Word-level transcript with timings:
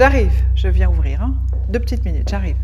J'arrive, 0.00 0.32
je 0.54 0.66
viens 0.68 0.88
ouvrir. 0.88 1.20
hein. 1.20 1.34
Deux 1.68 1.78
petites 1.78 2.02
minutes, 2.06 2.30
j'arrive. 2.30 2.56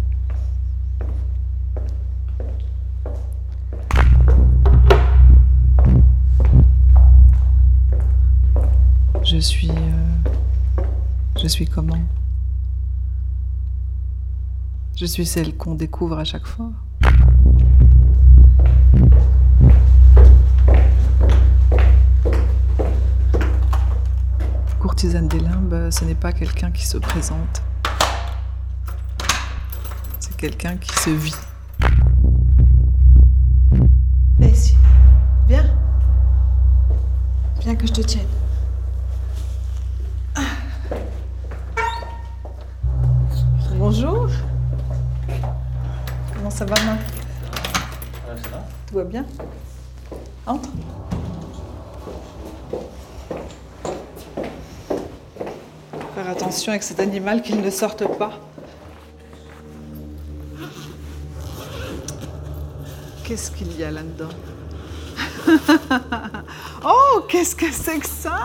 Je 9.23 9.37
suis. 9.37 9.69
euh, 9.69 10.83
je 11.43 11.47
suis 11.47 11.67
comment? 11.67 11.99
Je 14.97 15.05
suis 15.05 15.27
celle 15.27 15.55
qu'on 15.59 15.75
découvre 15.75 16.19
à 16.19 16.25
chaque 16.25 16.47
fois. 16.47 16.71
Courtisane 24.97 25.29
des 25.29 25.41
limbes, 25.41 25.91
ce 25.91 26.07
n'est 26.07 26.15
pas 26.15 26.33
quelqu'un 26.33 26.71
qui 26.71 26.87
se 26.87 26.97
présente. 26.97 27.63
C'est 30.19 30.35
quelqu'un 30.39 30.79
qui 30.79 30.91
se 30.91 31.11
vit. 31.11 31.37
Viens 34.39 34.49
ici. 34.49 34.75
Viens. 35.49 35.67
Viens 37.61 37.77
que 37.77 37.87
je 37.87 37.93
te 37.93 38.01
tienne. 38.01 38.25
Bonjour. 43.77 44.31
Comment 46.35 46.51
ça 46.51 46.65
va, 46.65 46.75
Marc 46.87 47.01
Tout 48.87 48.95
va 48.95 49.05
bien? 49.05 49.27
Entre. 50.47 50.71
Faire 56.27 56.35
attention 56.35 56.73
avec 56.73 56.83
cet 56.83 56.99
animal 56.99 57.41
qu'il 57.41 57.61
ne 57.61 57.71
sorte 57.71 58.03
pas. 58.19 58.33
Qu'est-ce 63.23 63.53
qu'il 63.53 63.77
y 63.79 63.85
a 63.85 63.93
là-dedans? 63.93 64.31
Oh, 66.85 67.21
qu'est-ce 67.29 67.55
que 67.55 67.71
c'est 67.71 68.01
que 68.01 68.07
ça? 68.09 68.37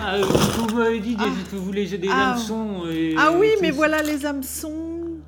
Ah, 0.00 0.14
euh, 0.16 0.22
vous 0.24 0.74
m'avez 0.74 1.00
dit 1.00 1.14
que 1.16 1.54
vous 1.56 1.62
voulez 1.62 1.86
des 1.86 2.08
Ah. 2.10 2.32
hameçons. 2.32 2.84
et- 2.90 3.14
Ah 3.18 3.32
oui, 3.38 3.50
mais 3.60 3.70
voilà 3.70 4.02
les 4.02 4.24
hameçons. 4.24 5.20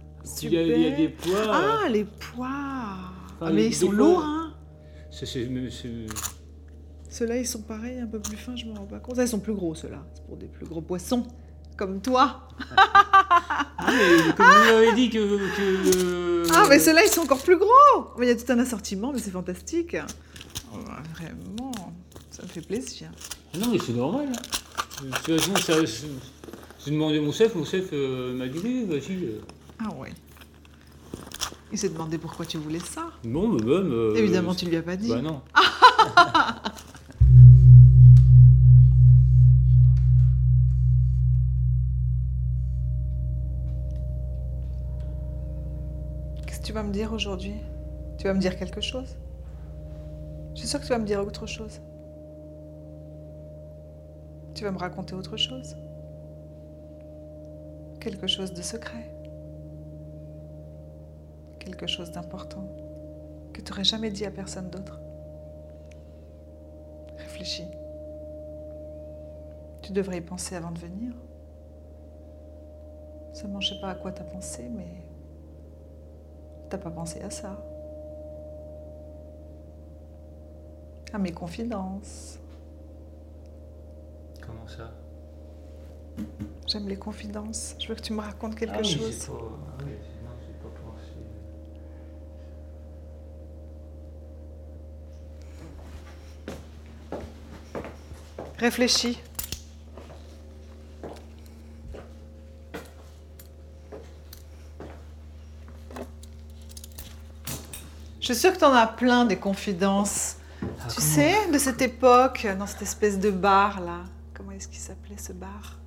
Il 0.42 0.50
y, 0.54 0.56
a, 0.58 0.62
il 0.62 0.80
y 0.82 0.86
a 0.86 0.96
des 0.96 1.08
pois. 1.10 1.52
Ah, 1.52 1.88
les 1.90 2.04
pois. 2.04 2.48
Ah, 3.42 3.50
mais 3.52 3.66
ils 3.66 3.74
sont 3.74 3.90
lourds, 3.92 4.22
hein 4.24 4.54
c'est- 5.10 5.50
Ceux-là, 7.14 7.36
ils 7.38 7.46
sont 7.46 7.62
pareils, 7.62 8.00
un 8.00 8.08
peu 8.08 8.18
plus 8.18 8.36
fins, 8.36 8.56
je 8.56 8.64
me 8.66 8.74
rends 8.76 8.86
pas 8.86 8.98
compte. 8.98 9.14
Ah, 9.20 9.22
ils 9.22 9.28
sont 9.28 9.38
plus 9.38 9.54
gros, 9.54 9.72
ceux-là. 9.76 10.04
C'est 10.14 10.26
pour 10.26 10.36
des 10.36 10.46
plus 10.48 10.66
gros 10.66 10.80
poissons, 10.80 11.24
comme 11.76 12.00
toi. 12.00 12.48
Ah, 12.76 13.86
mais 13.86 14.32
comme 14.34 14.46
vous 14.46 14.64
m'avez 14.64 14.92
dit 14.94 15.10
que. 15.10 15.38
que- 15.56 16.42
Ah, 16.52 16.66
mais 16.68 16.80
ceux-là, 16.80 17.04
ils 17.04 17.08
sont 17.10 17.20
encore 17.20 17.40
plus 17.40 17.56
gros 17.56 17.68
Mais 18.18 18.26
il 18.26 18.28
y 18.30 18.32
a 18.32 18.36
tout 18.36 18.50
un 18.50 18.58
assortiment, 18.58 19.12
mais 19.12 19.20
c'est 19.20 19.30
fantastique. 19.30 19.96
Oh, 20.72 20.78
vraiment, 21.14 21.70
ça 22.32 22.42
me 22.42 22.48
fait 22.48 22.62
plaisir. 22.66 23.08
Ah 23.54 23.58
Non, 23.58 23.68
mais 23.70 23.78
c'est 23.78 23.92
normal. 23.92 24.26
hein. 24.32 25.04
De 25.04 25.10
toute 25.10 25.40
façon, 25.40 25.54
ça- 25.56 25.86
c'est- 25.86 26.06
j'ai 26.84 26.90
demandé 26.90 27.18
à 27.18 27.22
mon 27.22 27.30
chef, 27.30 27.54
mon 27.54 27.64
chef 27.64 27.90
euh, 27.92 28.34
m'a 28.34 28.48
dit 28.48 28.58
oui, 28.64 28.86
vas-y. 28.88 29.24
euh. 29.24 29.40
Ah 29.78 29.94
ouais. 29.94 30.12
Il 31.70 31.78
s'est 31.78 31.90
demandé 31.90 32.18
pourquoi 32.18 32.44
tu 32.44 32.58
voulais 32.58 32.80
ça. 32.80 33.10
Bon, 33.22 33.50
bah, 33.50 33.62
bah, 33.64 33.80
bah, 33.82 34.18
Évidemment, 34.18 34.54
tu 34.56 34.66
lui 34.66 34.74
as 34.76 34.82
pas 34.82 34.96
dit. 34.96 35.10
Bah 35.10 35.22
non. 35.22 35.42
tu 46.64 46.72
vas 46.72 46.82
me 46.82 46.90
dire 46.90 47.12
aujourd'hui 47.12 47.54
Tu 48.16 48.24
vas 48.24 48.34
me 48.34 48.40
dire 48.40 48.56
quelque 48.56 48.80
chose 48.80 49.16
Je 50.54 50.60
suis 50.60 50.68
sûre 50.68 50.80
que 50.80 50.86
tu 50.86 50.92
vas 50.92 50.98
me 50.98 51.04
dire 51.04 51.20
autre 51.20 51.46
chose. 51.46 51.80
Tu 54.54 54.64
vas 54.64 54.72
me 54.72 54.78
raconter 54.78 55.14
autre 55.14 55.36
chose 55.36 55.76
Quelque 58.00 58.26
chose 58.26 58.52
de 58.54 58.62
secret 58.62 59.14
Quelque 61.58 61.86
chose 61.86 62.10
d'important 62.10 62.66
que 63.52 63.60
tu 63.60 63.70
n'aurais 63.70 63.84
jamais 63.84 64.10
dit 64.10 64.24
à 64.24 64.30
personne 64.30 64.70
d'autre 64.70 65.00
Réfléchis. 67.18 67.68
Tu 69.82 69.92
devrais 69.92 70.18
y 70.18 70.20
penser 70.22 70.56
avant 70.56 70.70
de 70.70 70.78
venir. 70.78 71.12
Seulement, 73.32 73.60
je 73.60 73.74
sais 73.74 73.80
pas 73.80 73.90
à 73.90 73.94
quoi 73.94 74.12
t'as 74.12 74.24
pensé, 74.24 74.68
mais 74.68 74.86
T'as 76.74 76.80
pas 76.80 76.90
pensé 76.90 77.20
à 77.20 77.30
ça 77.30 77.56
À 81.12 81.18
mes 81.18 81.30
confidences. 81.30 82.40
Comment 84.44 84.66
ça? 84.66 84.90
J'aime 86.66 86.88
les 86.88 86.96
confidences. 86.96 87.76
Je 87.78 87.86
veux 87.86 87.94
que 87.94 88.00
tu 88.00 88.12
me 88.12 88.20
racontes 88.20 88.56
quelque 88.56 88.74
ah, 88.74 88.80
oui, 88.82 88.88
chose. 88.88 89.26
pas- 89.26 89.32
ah 89.38 89.84
oui, 89.84 89.92
j'ai 90.44 90.54
pas 90.54 90.70
pensé. 90.82 91.12
Réfléchis. 98.58 99.20
Je 108.24 108.32
suis 108.32 108.36
sûre 108.40 108.54
que 108.54 108.58
t'en 108.58 108.72
as 108.72 108.86
plein 108.86 109.26
des 109.26 109.36
confidences. 109.36 110.36
Ah, 110.62 110.66
tu 110.88 110.96
comment- 110.96 111.06
sais, 111.08 111.50
de 111.52 111.58
cette 111.58 111.82
époque, 111.82 112.46
dans 112.58 112.66
cette 112.66 112.80
espèce 112.80 113.18
de 113.18 113.30
bar 113.30 113.82
là. 113.82 113.98
Comment 114.32 114.52
est-ce 114.52 114.66
qu'il 114.66 114.78
s'appelait 114.80 115.18
ce 115.18 115.34
bar? 115.34 115.78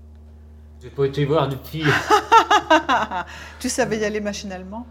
J'ai 0.79 0.91
pas 0.91 1.05
été 1.05 1.25
voir 1.25 1.49
depuis. 1.49 1.83
Tu 3.59 3.69
savais 3.69 3.97
y 3.97 4.05
aller 4.05 4.19
machinalement, 4.19 4.85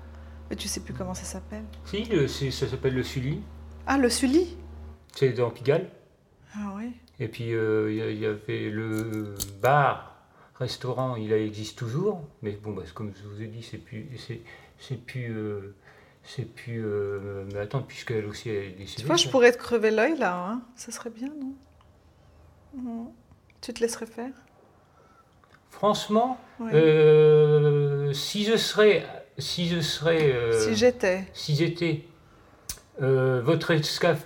mais 0.50 0.56
tu 0.56 0.66
sais 0.66 0.80
plus 0.80 0.92
comment 0.92 1.14
ça 1.14 1.22
s'appelle? 1.22 1.62
si, 1.84 2.04
le- 2.06 2.26
ça 2.26 2.66
s'appelle 2.68 2.94
le 2.94 3.04
Sully. 3.04 3.40
Ah, 3.86 3.96
le 3.96 4.10
Sully? 4.10 4.56
C'est 5.14 5.32
dans 5.32 5.50
Pigalle. 5.50 5.88
Ah 6.56 6.72
oui. 6.76 6.90
Et 7.20 7.28
puis 7.28 7.52
euh, 7.54 7.92
il 8.12 8.18
y 8.18 8.26
avait 8.26 8.70
le 8.70 9.36
bar, 9.62 10.16
restaurant, 10.58 11.14
il 11.14 11.32
existe 11.32 11.78
toujours, 11.78 12.22
mais 12.42 12.58
bon, 12.60 12.72
bah, 12.72 12.82
comme 12.92 13.12
je 13.14 13.28
vous 13.28 13.40
ai 13.40 13.46
dit, 13.46 13.62
c'est 13.62 13.78
plus, 13.78 14.08
c'est, 14.26 14.40
c'est 14.80 15.00
plus, 15.00 15.30
euh, 15.32 15.76
c'est 16.26 16.44
plus. 16.44 16.84
euh, 16.84 17.44
mais 17.52 17.60
attends, 17.60 17.82
puisqu'elle 17.82 18.26
aussi 18.26 18.50
elle 18.50 18.64
est 18.64 18.70
décédée. 18.70 19.02
Tu 19.02 19.06
vois, 19.06 19.16
je 19.16 19.28
pourrais 19.28 19.52
te 19.52 19.58
crever 19.58 19.90
l'œil 19.90 20.18
là, 20.18 20.36
hein. 20.36 20.62
ça 20.74 20.90
serait 20.92 21.10
bien, 21.10 21.28
non? 22.74 23.12
Tu 23.62 23.72
te 23.72 23.80
laisserais 23.80 24.06
faire? 24.06 24.32
Franchement, 25.70 26.38
euh, 26.60 28.12
si 28.12 28.44
je 28.44 28.56
serais, 28.56 29.04
si 29.38 29.68
je 29.68 29.80
serais, 29.80 30.32
euh, 30.32 30.52
Si 30.60 30.74
j'étais. 30.76 31.26
si 31.34 31.54
j'étais 31.54 32.04
euh, 33.02 33.40
votre 33.42 33.70
esclave 33.72 34.22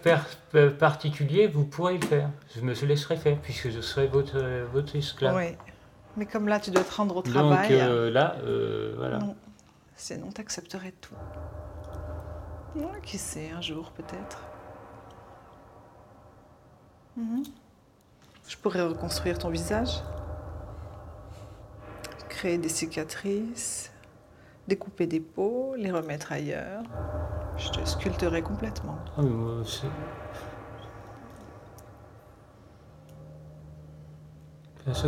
particulier, 0.78 1.46
vous 1.48 1.64
pourrez 1.64 1.98
le 1.98 2.06
faire. 2.06 2.30
Je 2.54 2.60
me 2.60 2.72
laisserai 2.72 3.16
faire, 3.16 3.36
puisque 3.40 3.70
je 3.70 3.80
serai 3.80 4.06
votre, 4.06 4.38
votre 4.72 4.94
esclave. 4.96 5.36
Oui. 5.36 5.56
Mais 6.16 6.26
comme 6.26 6.46
là, 6.48 6.60
tu 6.60 6.70
dois 6.70 6.84
te 6.84 6.94
rendre 6.94 7.16
au 7.16 7.22
Donc 7.22 7.32
travail. 7.32 7.68
euh, 7.72 8.10
là, 8.10 8.36
voilà. 8.96 9.18
non. 9.18 9.36
Sinon, 9.96 10.30
t'accepterais 10.30 10.92
tout. 11.00 11.14
Qui 13.03 13.19
sait, 13.19 13.50
un 13.50 13.60
jour 13.60 13.91
peut-être. 13.91 14.38
Mhm. 17.16 17.42
Je 18.47 18.56
pourrais 18.56 18.83
reconstruire 18.83 19.39
ton 19.39 19.48
visage, 19.48 20.03
créer 22.28 22.59
des 22.59 22.68
cicatrices, 22.68 23.91
découper 24.68 25.06
des 25.06 25.21
peaux, 25.21 25.74
les 25.77 25.91
remettre 25.91 26.30
ailleurs. 26.30 26.83
Je 27.56 27.71
te 27.71 27.84
sculpterais 27.84 28.42
complètement. 28.42 28.98
Ah, 29.16 29.22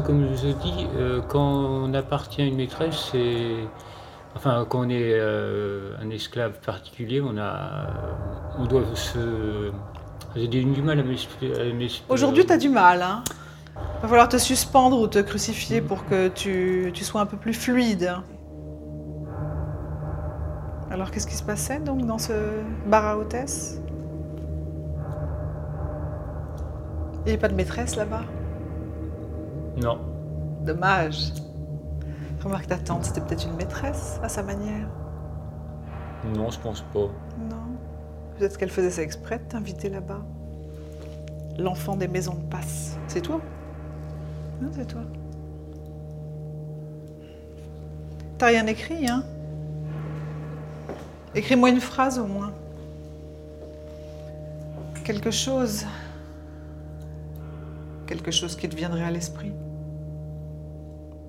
comme 0.04 0.22
je 0.22 0.26
vous 0.26 0.46
ai 0.46 0.54
euh, 0.96 1.22
quand 1.22 1.40
on 1.40 1.94
appartient 1.94 2.42
à 2.42 2.46
une 2.46 2.56
maîtresse, 2.56 3.10
c'est. 3.12 3.68
Enfin, 4.34 4.66
quand 4.68 4.80
on 4.80 4.88
est 4.88 5.12
euh, 5.12 5.94
un 6.00 6.10
esclave 6.10 6.58
particulier, 6.64 7.20
on, 7.20 7.36
a, 7.38 7.86
on 8.58 8.64
doit 8.64 8.82
se. 8.94 9.70
J'ai 10.34 10.48
du 10.48 10.82
mal 10.82 10.98
à 10.98 11.02
m'expliquer. 11.02 11.52
Aujourd'hui, 12.08 12.46
tu 12.46 12.52
as 12.52 12.58
du 12.58 12.70
mal. 12.70 13.02
Hein 13.02 13.22
Va 14.02 14.08
falloir 14.08 14.28
te 14.28 14.38
suspendre 14.38 14.98
ou 15.00 15.06
te 15.06 15.18
crucifier 15.18 15.80
pour 15.80 16.06
que 16.06 16.28
tu, 16.28 16.90
tu 16.94 17.04
sois 17.04 17.20
un 17.20 17.26
peu 17.26 17.36
plus 17.36 17.54
fluide. 17.54 18.12
Alors, 20.90 21.10
qu'est-ce 21.10 21.26
qui 21.26 21.36
se 21.36 21.42
passait 21.42 21.78
donc 21.80 22.06
dans 22.06 22.18
ce 22.18 22.32
bar 22.86 23.06
à 23.06 23.16
hôtesse? 23.18 23.80
Il 27.24 27.30
n'y 27.30 27.38
a 27.38 27.38
pas 27.38 27.48
de 27.48 27.54
maîtresse 27.54 27.94
là-bas? 27.96 28.24
Non. 29.76 29.98
Dommage. 30.62 31.32
Remarque 32.42 32.66
ta 32.66 32.78
tante, 32.78 33.04
c'était 33.04 33.20
peut-être 33.20 33.46
une 33.46 33.54
maîtresse 33.54 34.18
à 34.22 34.28
sa 34.28 34.42
manière. 34.42 34.88
Non, 36.34 36.50
je 36.50 36.58
pense 36.58 36.80
pas. 36.92 37.08
Non. 37.38 37.76
Peut-être 38.36 38.58
qu'elle 38.58 38.70
faisait 38.70 38.90
ça 38.90 39.02
exprès 39.02 39.38
de 39.38 39.44
t'inviter 39.44 39.88
là-bas. 39.88 40.22
L'enfant 41.58 41.96
des 41.96 42.08
maisons 42.08 42.34
de 42.34 42.44
passe. 42.50 42.98
C'est 43.06 43.20
toi? 43.20 43.40
Non, 44.60 44.70
c'est 44.72 44.86
toi. 44.86 45.02
T'as 48.38 48.46
rien 48.46 48.66
écrit, 48.66 49.08
hein? 49.08 49.22
Écris-moi 51.34 51.70
une 51.70 51.80
phrase 51.80 52.18
au 52.18 52.26
moins. 52.26 52.52
Quelque 55.04 55.30
chose. 55.30 55.84
Quelque 58.06 58.32
chose 58.32 58.56
qui 58.56 58.68
te 58.68 58.74
viendrait 58.74 59.04
à 59.04 59.10
l'esprit. 59.10 59.52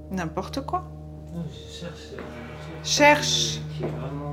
N'importe 0.09 0.61
quoi. 0.61 0.85
Cherche. 1.69 1.97
je 2.83 2.89
Cherche. 2.89 3.59
Ah. 3.83 4.23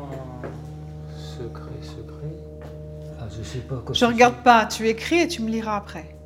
Je 3.93 4.05
regarde 4.05 4.43
pas, 4.43 4.67
tu 4.67 4.88
écris 4.88 5.20
et 5.20 5.29
tu 5.29 5.43
me 5.43 5.50
liras 5.50 5.76
après. 5.76 6.17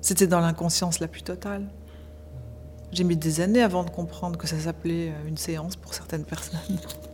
C'était 0.00 0.26
dans 0.26 0.40
l'inconscience 0.40 1.00
la 1.00 1.08
plus 1.08 1.22
totale. 1.22 1.66
J'ai 2.92 3.04
mis 3.04 3.16
des 3.16 3.40
années 3.40 3.62
avant 3.62 3.84
de 3.84 3.90
comprendre 3.90 4.38
que 4.38 4.46
ça 4.46 4.58
s'appelait 4.58 5.10
euh, 5.10 5.28
une 5.28 5.36
séance 5.36 5.76
pour 5.76 5.94
certaines 5.94 6.24
personnes. 6.24 6.60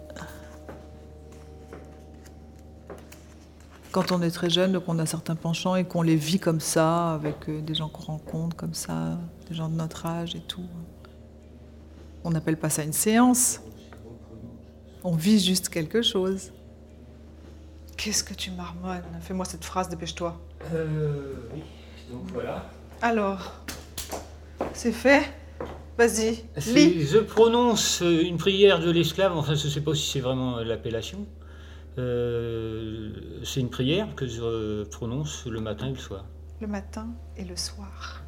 Quand 3.93 4.13
on 4.13 4.23
est 4.23 4.31
très 4.31 4.51
jeune, 4.51 4.79
qu'on 4.79 5.01
a 5.01 5.07
certains 5.07 5.35
penchants 5.35 5.75
et 5.75 5.85
qu'on 5.85 6.03
les 6.03 6.15
vit 6.15 6.39
comme 6.39 6.61
ça, 6.61 7.15
avec 7.15 7.49
euh, 7.49 7.61
des 7.61 7.75
gens 7.75 7.89
qu'on 7.89 8.05
rencontre 8.05 8.57
comme 8.57 8.75
ça, 8.75 9.19
des 9.49 9.55
gens 9.55 9.69
de 9.69 9.75
notre 9.75 10.07
âge 10.07 10.37
et 10.37 10.41
tout, 10.41 10.67
on 12.23 12.31
n'appelle 12.31 12.57
pas 12.57 12.71
ça 12.71 12.85
une 12.85 12.93
séance. 12.93 13.61
On 15.03 15.17
vit 15.17 15.41
juste 15.41 15.71
quelque 15.71 16.03
chose. 16.03 16.53
Qu'est-ce 17.97 18.23
que 18.23 18.35
tu 18.35 18.53
marmonnes? 18.53 19.03
Fais-moi 19.23 19.45
cette 19.45 19.65
phrase, 19.65 19.89
dépêche-toi. 19.89 20.41
Euh, 20.73 21.35
oui. 21.53 21.63
Donc 22.13 22.23
voilà. 22.33 22.71
Alors, 23.03 23.55
c'est 24.73 24.93
fait? 24.93 25.23
Vas-y, 25.99 26.45
lis. 26.73 27.07
Je 27.07 27.19
prononce 27.19 28.03
une 28.03 28.39
prière 28.39 28.79
de 28.79 28.91
l'esclave, 28.91 29.37
enfin 29.37 29.55
je 29.55 29.67
ne 29.67 29.71
sais 29.71 29.81
pas 29.83 29.95
si 29.95 30.09
c'est 30.09 30.21
vraiment 30.21 30.61
l'appellation. 30.61 31.27
Euh, 31.99 33.13
c'est 33.45 33.61
une 33.61 33.71
prière 33.71 34.15
que 34.15 34.27
je 34.27 34.85
prononce 34.85 35.47
le 35.47 35.61
matin 35.61 35.87
et 35.87 35.93
le 35.93 35.99
soir. 35.99 36.25
Le 36.61 36.67
matin 36.67 37.09
et 37.37 37.45
le 37.45 37.57
soir. 37.57 38.23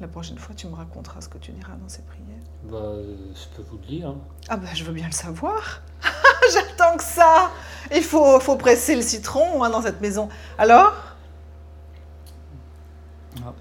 La 0.00 0.08
prochaine 0.08 0.36
fois, 0.36 0.54
tu 0.54 0.66
me 0.66 0.74
raconteras 0.74 1.22
ce 1.22 1.28
que 1.28 1.38
tu 1.38 1.52
diras 1.52 1.72
dans 1.76 1.88
ces 1.88 2.02
prières. 2.02 2.24
Bah, 2.70 2.76
euh, 2.76 3.16
je 3.34 3.56
peux 3.56 3.62
vous 3.62 3.78
le 3.78 3.86
dire. 3.86 4.08
hein. 4.08 4.18
Ah 4.48 4.58
ben, 4.58 4.68
je 4.74 4.84
veux 4.84 4.92
bien 4.92 5.06
le 5.06 5.12
savoir. 5.12 5.80
J'attends 6.52 6.96
que 6.98 7.02
ça. 7.02 7.50
Il 7.94 8.02
faut, 8.02 8.38
faut 8.40 8.56
presser 8.56 8.94
le 8.94 9.00
citron 9.00 9.62
hein, 9.64 9.70
dans 9.70 9.80
cette 9.80 10.00
maison. 10.02 10.28
Alors? 10.58 10.92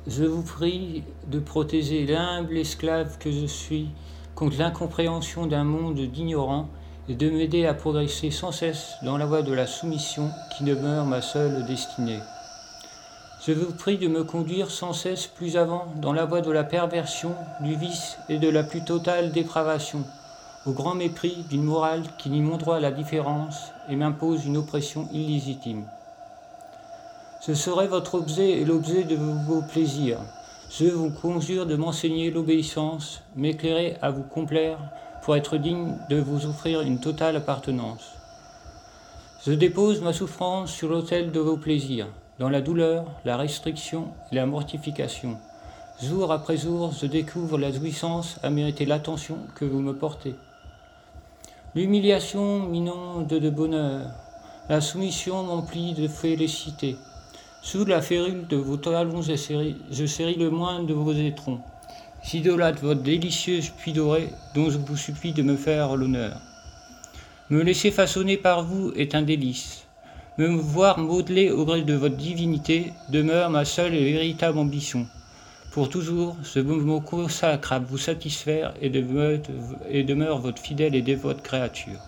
Je 0.07 0.23
vous 0.23 0.41
prie 0.41 1.03
de 1.27 1.39
protéger 1.39 2.05
l'humble 2.05 2.57
esclave 2.57 3.17
que 3.17 3.31
je 3.31 3.45
suis 3.45 3.89
contre 4.33 4.57
l'incompréhension 4.57 5.45
d'un 5.47 5.63
monde 5.63 5.99
d'ignorants 5.99 6.69
et 7.07 7.15
de 7.15 7.29
m'aider 7.29 7.65
à 7.65 7.73
progresser 7.73 8.31
sans 8.31 8.51
cesse 8.51 8.95
dans 9.03 9.17
la 9.17 9.25
voie 9.25 9.41
de 9.41 9.53
la 9.53 9.67
soumission 9.67 10.31
qui 10.55 10.63
demeure 10.63 11.05
ma 11.05 11.21
seule 11.21 11.65
destinée. 11.65 12.19
Je 13.45 13.51
vous 13.51 13.73
prie 13.73 13.97
de 13.97 14.07
me 14.07 14.23
conduire 14.23 14.71
sans 14.71 14.93
cesse 14.93 15.27
plus 15.27 15.55
avant 15.55 15.85
dans 16.01 16.13
la 16.13 16.25
voie 16.25 16.41
de 16.41 16.49
la 16.51 16.63
perversion, 16.63 17.35
du 17.61 17.75
vice 17.75 18.17
et 18.27 18.39
de 18.39 18.49
la 18.49 18.63
plus 18.63 18.83
totale 18.83 19.31
dépravation, 19.31 20.03
au 20.65 20.71
grand 20.71 20.95
mépris 20.95 21.45
d'une 21.49 21.63
morale 21.63 22.01
qui 22.17 22.31
nie 22.31 22.41
mon 22.41 22.57
droit 22.57 22.77
à 22.77 22.79
la 22.79 22.91
différence 22.91 23.71
et 23.87 23.95
m'impose 23.95 24.45
une 24.45 24.57
oppression 24.57 25.07
illégitime. 25.13 25.85
Ce 27.39 27.53
serait 27.53 27.87
votre 27.87 28.15
objet 28.15 28.49
et 28.49 28.65
l'objet 28.65 29.03
de 29.03 29.15
vos 29.15 29.61
plaisirs. 29.61 30.17
Je 30.71 30.85
vous 30.85 31.11
conjure 31.11 31.67
de 31.67 31.75
m'enseigner 31.75 32.31
l'obéissance, 32.31 33.21
m'éclairer 33.35 33.97
à 34.01 34.09
vous 34.09 34.23
complaire 34.23 34.79
pour 35.25 35.35
être 35.35 35.57
digne 35.57 35.97
de 36.07 36.17
vous 36.17 36.45
offrir 36.45 36.81
une 36.81 36.99
totale 36.99 37.35
appartenance. 37.35 38.11
Je 39.43 39.53
dépose 39.53 40.01
ma 40.01 40.13
souffrance 40.13 40.71
sur 40.71 40.87
l'autel 40.87 41.31
de 41.31 41.39
vos 41.39 41.57
plaisirs, 41.57 42.05
dans 42.37 42.47
la 42.47 42.61
douleur, 42.61 43.05
la 43.25 43.35
restriction 43.35 44.09
et 44.31 44.35
la 44.35 44.45
mortification. 44.45 45.39
Jour 45.99 46.31
après 46.31 46.57
jour, 46.57 46.91
je 46.91 47.07
découvre 47.07 47.57
la 47.57 47.71
jouissance 47.71 48.37
à 48.43 48.51
mériter 48.51 48.85
l'attention 48.85 49.39
que 49.55 49.65
vous 49.65 49.79
me 49.79 49.95
portez. 49.95 50.35
L'humiliation 51.73 52.59
m'inonde 52.59 53.25
de 53.25 53.49
bonheur, 53.49 54.05
la 54.69 54.79
soumission 54.79 55.41
m'emplit 55.41 55.93
de 55.95 56.07
félicité. 56.07 56.97
Sous 57.63 57.83
la 57.83 58.03
férule 58.03 58.45
de 58.45 58.57
vos 58.57 58.77
talons, 58.77 59.23
je 59.23 59.35
serris, 59.35 60.35
le 60.37 60.49
moindre 60.51 60.85
de 60.85 60.93
vos 60.93 61.13
étrons. 61.13 61.61
J'idolâtre 62.25 62.81
votre 62.81 63.03
délicieuse 63.03 63.69
puits 63.69 63.93
doré, 63.93 64.29
dont 64.55 64.71
je 64.71 64.77
vous 64.79 64.97
supplie 64.97 65.31
de 65.31 65.43
me 65.43 65.55
faire 65.55 65.95
l'honneur. 65.95 66.41
Me 67.51 67.61
laisser 67.61 67.91
façonner 67.91 68.35
par 68.35 68.63
vous 68.63 68.91
est 68.95 69.13
un 69.13 69.21
délice. 69.21 69.83
Me 70.39 70.47
voir 70.47 70.97
modelé 70.97 71.51
au 71.51 71.65
gré 71.65 71.83
de 71.83 71.93
votre 71.93 72.17
divinité 72.17 72.91
demeure 73.09 73.51
ma 73.51 73.63
seule 73.63 73.93
et 73.93 74.11
véritable 74.11 74.57
ambition. 74.57 75.07
Pour 75.71 75.89
toujours, 75.89 76.35
je 76.41 76.59
me 76.61 76.99
consacre 76.99 77.73
à 77.73 77.79
vous 77.79 77.97
satisfaire 77.97 78.73
et 78.81 78.89
demeure 78.89 80.39
votre 80.39 80.61
fidèle 80.61 80.95
et 80.95 81.01
dévote 81.01 81.43
créature. 81.43 81.99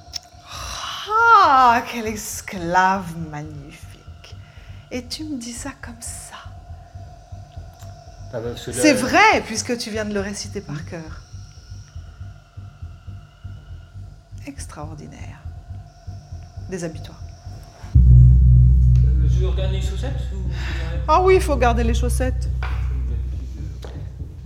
Ah, 1.44 1.84
quel 1.92 2.08
esclave 2.08 3.16
magnifique. 3.30 4.36
Et 4.90 5.06
tu 5.06 5.24
me 5.26 5.38
dis 5.38 5.54
ça 5.54 5.72
comme 5.82 6.02
ça. 6.02 6.27
Ah 8.34 8.40
cela- 8.56 8.82
C'est 8.82 8.94
vrai, 8.94 9.42
puisque 9.46 9.78
tu 9.78 9.90
viens 9.90 10.06
de 10.06 10.14
le 10.14 10.20
réciter 10.20 10.62
par 10.62 10.86
cœur. 10.86 11.22
Extraordinaire. 14.46 15.40
Déshabille-toi. 16.70 17.16
Euh, 17.96 19.28
je 19.30 19.46
regarde 19.46 19.72
les 19.72 19.82
chaussettes 19.82 20.22
ou... 20.36 20.40
Ah 21.08 21.22
oui, 21.22 21.36
il 21.36 21.42
faut 21.42 21.56
garder 21.56 21.84
les 21.84 21.94
chaussettes. 21.94 22.50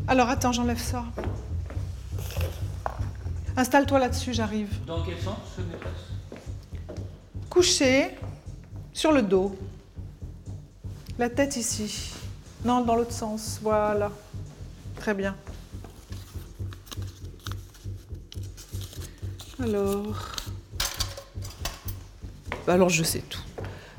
Alors 0.08 0.30
attends, 0.30 0.52
j'enlève 0.52 0.80
ça. 0.80 1.04
Installe-toi 3.58 4.00
là-dessus, 4.00 4.34
j'arrive. 4.34 4.70
Dans 4.86 5.04
quel 5.04 5.18
sens, 5.20 5.38
maîtresse 5.70 5.92
Couché, 7.50 8.16
sur 8.94 9.12
le 9.12 9.22
dos. 9.22 9.58
La 11.20 11.30
tête 11.30 11.58
ici. 11.58 12.14
Non, 12.64 12.82
dans 12.82 12.96
l'autre 12.96 13.14
sens. 13.14 13.60
Voilà. 13.62 14.12
Très 14.98 15.14
bien. 15.14 15.36
Alors. 19.60 20.32
Alors, 22.68 22.90
je 22.90 23.04
sais 23.04 23.24
tout. 23.28 23.42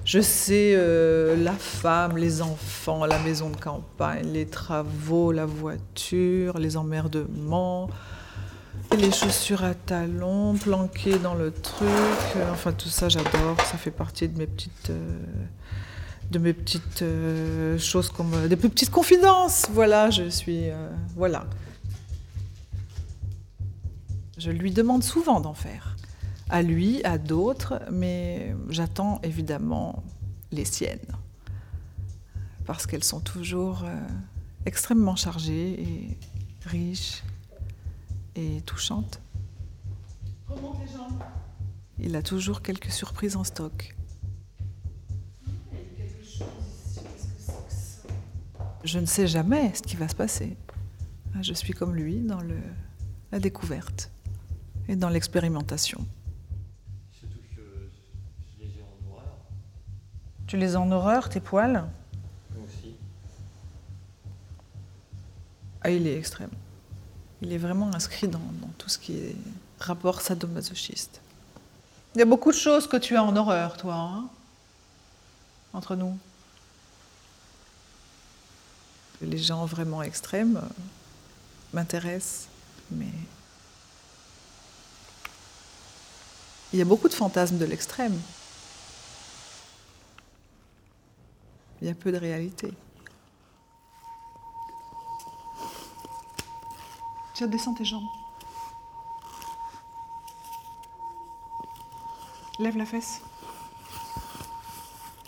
Je 0.05 0.21
sais 0.21 0.73
euh, 0.75 1.37
la 1.37 1.53
femme, 1.53 2.17
les 2.17 2.43
enfants, 2.43 3.07
la 3.07 3.19
maison 3.21 3.51
de 3.51 3.57
campagne, 3.57 4.33
les 4.33 4.47
travaux, 4.47 5.31
la 5.31 5.47
voiture, 5.47 6.59
les 6.59 6.77
emmerdements, 6.77 7.89
les 8.99 9.13
chaussures 9.13 9.63
à 9.63 9.75
talons 9.75 10.55
planquées 10.55 11.19
dans 11.19 11.35
le 11.35 11.53
truc. 11.53 11.89
Enfin, 12.51 12.73
tout 12.73 12.89
ça, 12.89 13.09
j'adore. 13.09 13.57
Ça 13.65 13.79
fait 13.79 13.93
partie 13.93 14.29
de 14.29 14.37
mes 14.37 14.47
petites, 14.47 14.91
euh, 14.91 15.17
de 16.33 16.39
mes 16.39 16.55
petites 16.55 17.03
euh, 17.03 17.79
choses 17.79 18.09
comme 18.09 18.33
euh, 18.35 18.49
des 18.49 18.57
plus 18.57 18.71
petites 18.71 18.91
confidences. 18.91 19.67
Voilà, 19.71 20.11
je 20.11 20.29
suis, 20.29 20.71
euh, 20.71 20.91
voilà. 21.15 21.47
Je 24.39 24.51
lui 24.51 24.73
demande 24.73 25.05
souvent 25.05 25.41
d'en 25.41 25.55
faire, 25.55 25.97
à 26.49 26.63
lui, 26.63 27.05
à 27.05 27.19
d'autres, 27.19 27.81
mais 27.93 28.57
j'attends 28.71 29.21
évidemment 29.23 30.03
les 30.51 30.65
siennes, 30.65 30.99
parce 32.67 32.87
qu'elles 32.87 33.05
sont 33.05 33.21
toujours 33.21 33.85
extrêmement 34.67 35.15
chargées 35.15 35.81
et 35.81 36.19
riches 36.67 37.23
et 38.35 38.63
touchantes. 38.63 39.21
Il 42.01 42.17
a 42.17 42.23
toujours 42.23 42.63
quelques 42.63 42.91
surprises 42.91 43.37
en 43.37 43.45
stock. 43.45 43.95
Je 48.85 48.99
ne 48.99 49.07
sais 49.07 49.27
jamais 49.27 49.73
ce 49.75 49.83
qui 49.83 49.97
va 49.97 50.09
se 50.09 50.15
passer. 50.15 50.57
Je 51.41 51.53
suis 51.55 51.73
comme 51.73 51.95
lui 51.95 52.17
dans 52.21 52.41
le, 52.41 52.59
la 53.31 53.39
découverte 53.39 54.11
et 54.89 54.97
dans 54.97 55.09
l'expérimentation. 55.09 56.05
Surtout 57.13 57.39
que 57.57 57.91
je 58.59 58.65
les 58.65 58.71
ai 58.79 58.83
en 58.83 59.11
horreur 59.11 59.37
Tu 60.47 60.57
les 60.57 60.75
as 60.75 60.81
en 60.81 60.91
horreur, 60.91 61.29
tes 61.29 61.41
poils? 61.41 61.85
Aussi. 62.63 62.95
Ah, 65.81 65.91
il 65.91 66.07
est 66.07 66.19
extrême. 66.19 66.51
Il 67.41 67.53
est 67.53 67.59
vraiment 67.59 67.95
inscrit 67.95 68.29
dans, 68.29 68.39
dans 68.61 68.71
tout 68.79 68.89
ce 68.89 68.99
qui 68.99 69.17
est 69.17 69.37
rapport 69.79 70.21
sadomasochiste. 70.21 71.21
Il 72.15 72.19
y 72.19 72.23
a 72.23 72.27
beaucoup 72.27 72.51
de 72.51 72.57
choses 72.57 72.87
que 72.87 72.97
tu 72.97 73.17
as 73.17 73.23
en 73.25 73.35
horreur, 73.37 73.77
toi, 73.77 73.95
hein, 73.95 74.29
entre 75.73 75.97
nous. 75.97 76.19
Les 79.23 79.39
gens 79.39 79.65
vraiment 79.67 80.03
extrêmes 80.03 80.57
euh, 80.57 80.85
m'intéressent, 81.73 82.49
mais 82.91 83.13
il 86.73 86.79
y 86.79 86.83
a 86.83 86.85
beaucoup 86.85 87.09
de 87.09 87.15
fantasmes 87.15 87.59
de 87.59 87.65
l'extrême. 87.65 88.19
Il 91.81 91.89
y 91.89 91.91
a 91.91 91.95
peu 91.95 92.11
de 92.11 92.17
réalité. 92.17 92.73
Tiens, 97.35 97.47
descends 97.47 97.75
tes 97.75 97.85
jambes. 97.85 98.03
Lève 102.59 102.77
la 102.77 102.87
fesse. 102.87 103.21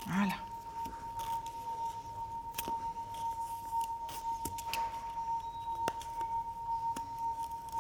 Voilà. 0.06 0.43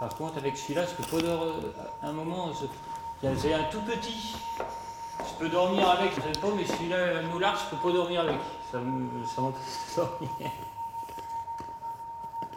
Par 0.04 0.14
contre, 0.16 0.36
avec 0.36 0.54
celui-là, 0.58 0.82
je 0.84 1.02
peux 1.02 1.16
pas 1.16 1.22
dormir. 1.26 1.54
À 2.02 2.08
un 2.08 2.12
moment, 2.12 2.50
c'est 3.22 3.54
un 3.54 3.62
tout 3.70 3.80
petit. 3.80 4.36
Je 5.18 5.32
peux 5.38 5.48
dormir 5.48 5.88
avec, 5.88 6.10
je 6.14 6.20
sais 6.20 6.38
pas, 6.40 6.48
mais 6.54 6.66
celui-là, 6.66 7.22
nous 7.32 7.38
large, 7.38 7.58
je 7.70 7.74
peux 7.74 7.82
pas 7.88 7.94
dormir 7.94 8.20
avec. 8.20 8.36
Ça 8.70 8.78
me- 8.80 9.24
ça 9.24 9.40
m'empêche 9.40 9.62
de 9.62 9.96
dormir. 10.02 10.30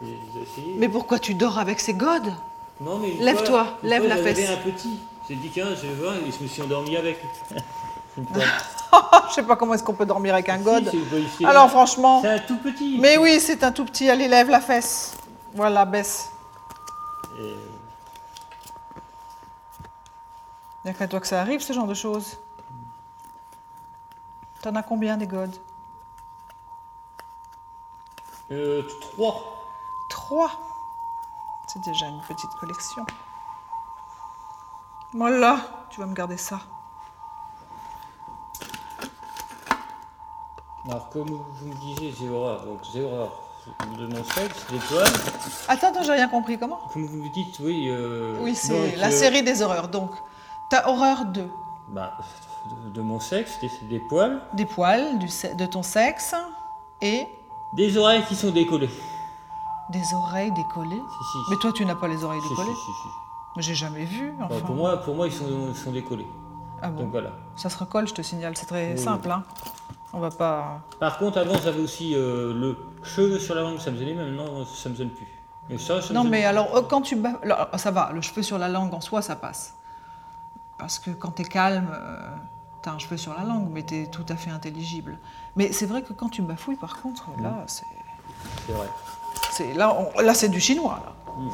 J'ai. 0.02 0.74
Mais 0.76 0.90
pourquoi 0.90 1.18
tu 1.18 1.32
dors 1.34 1.58
avec 1.58 1.80
ces 1.80 1.94
godes? 1.94 2.34
Non, 2.82 2.98
mais 2.98 3.12
Lève-toi, 3.18 3.66
lève 3.82 4.04
fois, 4.06 4.14
la 4.14 4.22
fesse. 4.22 4.50
un 4.50 4.56
petit. 4.70 5.00
J'ai 5.26 5.36
dit, 5.36 5.48
tiens, 5.48 5.68
je 5.74 5.86
vais 5.86 5.94
voir, 5.94 6.16
et 6.16 6.30
je 6.30 6.42
me 6.42 6.48
suis 6.48 6.60
endormi 6.60 6.98
avec. 6.98 7.18
Je 9.30 9.34
sais 9.34 9.42
pas 9.42 9.56
comment 9.56 9.72
est-ce 9.74 9.84
qu'on 9.84 9.94
peut 9.94 10.06
dormir 10.06 10.34
avec 10.34 10.48
un 10.50 10.58
god. 10.58 10.90
Si, 11.36 11.44
Alors 11.46 11.70
franchement, 11.70 12.20
C'est 12.20 12.28
un 12.28 12.38
tout 12.40 12.56
petit. 12.58 12.98
mais 13.00 13.16
oui, 13.16 13.38
c'est 13.40 13.62
un 13.64 13.72
tout 13.72 13.84
petit. 13.86 14.10
Allez, 14.10 14.28
lève 14.28 14.50
la 14.50 14.60
fesse. 14.60 15.16
Voilà, 15.54 15.84
baisse. 15.86 16.30
Et- 17.38 17.56
Il 20.84 20.90
n'y 20.90 20.90
a 20.90 20.94
qu'à 20.94 21.08
toi 21.08 21.20
que 21.20 21.26
ça 21.26 21.40
arrive, 21.40 21.60
ce 21.60 21.72
genre 21.72 21.86
de 21.86 21.94
choses? 21.94 22.38
T'en 24.62 24.74
as 24.74 24.82
combien 24.82 25.16
des 25.16 25.26
godes 25.26 25.56
Euh, 28.50 28.82
trois. 29.00 29.66
Trois? 30.08 30.50
C'est 31.66 31.82
déjà 31.84 32.06
une 32.06 32.20
petite 32.22 32.50
collection. 32.58 33.04
Voilà, 35.12 35.60
tu 35.90 36.00
vas 36.00 36.06
me 36.06 36.14
garder 36.14 36.38
ça. 36.38 36.60
Alors, 40.86 41.10
comme 41.10 41.28
vous 41.28 41.66
me 41.66 41.74
disiez, 41.74 42.12
j'ai 42.12 42.30
horreur. 42.30 42.64
Donc, 42.64 42.80
j'ai 42.92 43.02
horreur 43.04 43.30
de 43.98 44.06
mon 44.06 44.24
sexe, 44.24 44.66
des 44.70 44.78
poils. 44.78 45.06
Attends, 45.68 45.88
attends, 45.88 46.02
j'ai 46.02 46.12
rien 46.12 46.28
compris. 46.28 46.58
Comment? 46.58 46.78
Comme 46.92 47.06
vous 47.06 47.16
me 47.16 47.28
dites, 47.32 47.58
oui. 47.60 47.86
euh, 47.88 48.36
Oui, 48.40 48.54
c'est 48.54 48.72
donc, 48.72 48.96
la 48.98 49.08
euh, 49.08 49.10
série 49.10 49.42
des 49.42 49.62
horreurs. 49.62 49.88
Donc, 49.88 50.10
t'as 50.70 50.86
horreur 50.88 51.24
de 51.26 51.44
bah, 51.88 52.12
de, 52.84 52.90
de 52.90 53.00
mon 53.00 53.18
sexe, 53.20 53.58
des, 53.60 53.70
des 53.88 53.98
poils. 54.08 54.40
des 54.54 54.66
poils, 54.66 55.18
du 55.18 55.28
se- 55.28 55.54
de 55.54 55.66
ton 55.66 55.82
sexe 55.82 56.34
et 57.00 57.26
Des 57.76 57.96
oreilles 57.96 58.24
qui 58.28 58.34
sont 58.36 58.50
décollées. 58.50 58.90
des 59.90 60.02
oreilles 60.14 60.52
décollées? 60.52 60.90
Si, 60.90 61.24
si. 61.32 61.38
Mais 61.50 61.56
toi, 61.60 61.72
tu 61.74 61.84
n'as 61.86 61.94
pas 61.94 62.08
les 62.08 62.22
oreilles 62.24 62.40
si, 62.42 62.48
décollées? 62.50 62.68
si, 62.74 62.80
si, 62.80 63.02
si. 63.02 63.08
Mais 63.56 63.62
j'ai 63.62 63.74
jamais 63.74 64.04
vu. 64.04 64.32
Bah, 64.38 64.46
Enfin. 64.50 64.60
pour, 64.66 64.74
moi, 64.74 64.96
pour 64.98 65.14
moi, 65.14 65.26
ils 65.26 65.32
sont, 65.32 65.46
ils 65.70 65.76
sont 65.76 65.92
décollés. 65.92 66.26
Ah 66.82 66.90
bon? 66.90 67.02
Donc 67.02 67.10
voilà. 67.10 67.30
Ça 67.56 67.70
se 67.70 67.78
recolle, 67.78 68.06
je 68.06 68.14
te 68.14 68.22
signale. 68.22 68.56
C'est 68.56 68.66
très 68.66 68.92
Oui. 68.92 68.98
simple. 68.98 69.30
Hein. 69.30 69.42
On 70.12 70.20
va 70.20 70.30
pas. 70.30 70.80
Par 70.98 71.18
contre, 71.18 71.38
avant, 71.38 71.58
j'avais 71.62 71.80
aussi 71.80 72.14
euh, 72.14 72.54
le 72.54 72.76
cheveu 73.02 73.38
sur 73.38 73.54
la 73.54 73.62
langue, 73.62 73.78
ça 73.78 73.90
me 73.90 73.98
mais 73.98 74.14
maintenant, 74.14 74.64
ça 74.64 74.88
me 74.88 74.94
gêne 74.94 75.10
plus. 75.10 75.26
Ça, 75.78 76.00
ça 76.00 76.08
me 76.10 76.14
Non, 76.14 76.24
mais 76.24 76.38
plus. 76.40 76.46
alors, 76.46 76.74
euh, 76.76 76.82
quand 76.82 77.02
tu 77.02 77.20
là, 77.44 77.68
Ça 77.76 77.90
va, 77.90 78.10
le 78.14 78.22
cheveu 78.22 78.42
sur 78.42 78.56
la 78.58 78.68
langue 78.68 78.94
en 78.94 79.00
soi, 79.02 79.20
ça 79.20 79.36
passe. 79.36 79.74
Parce 80.78 80.98
que 80.98 81.10
quand 81.10 81.32
t'es 81.32 81.44
calme, 81.44 81.88
euh, 81.92 82.18
t'as 82.82 82.92
un 82.92 82.98
cheveu 82.98 83.16
sur 83.18 83.34
la 83.34 83.44
langue, 83.44 83.68
mais 83.70 83.82
t'es 83.82 84.06
tout 84.06 84.24
à 84.30 84.36
fait 84.36 84.50
intelligible. 84.50 85.18
Mais 85.56 85.72
c'est 85.72 85.86
vrai 85.86 86.02
que 86.02 86.12
quand 86.14 86.28
tu 86.30 86.40
bafouilles, 86.40 86.76
par 86.76 87.02
contre, 87.02 87.26
là, 87.42 87.64
c'est. 87.66 87.84
C'est 88.66 88.72
vrai. 88.72 89.74
Là, 89.74 89.94
on- 89.94 90.20
là 90.20 90.32
c'est 90.34 90.48
du 90.48 90.60
chinois, 90.60 91.00
là. 91.04 91.12
Mhm. 91.36 91.50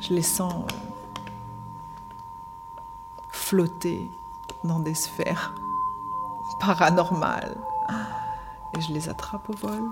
Je 0.00 0.14
les 0.14 0.22
sens 0.22 0.52
euh, 0.52 0.74
flotter 3.30 4.10
dans 4.64 4.80
des 4.80 4.94
sphères 4.94 5.54
paranormales. 6.60 7.56
Et 8.76 8.80
je 8.80 8.92
les 8.92 9.08
attrape 9.08 9.48
au 9.50 9.54
vol. 9.54 9.82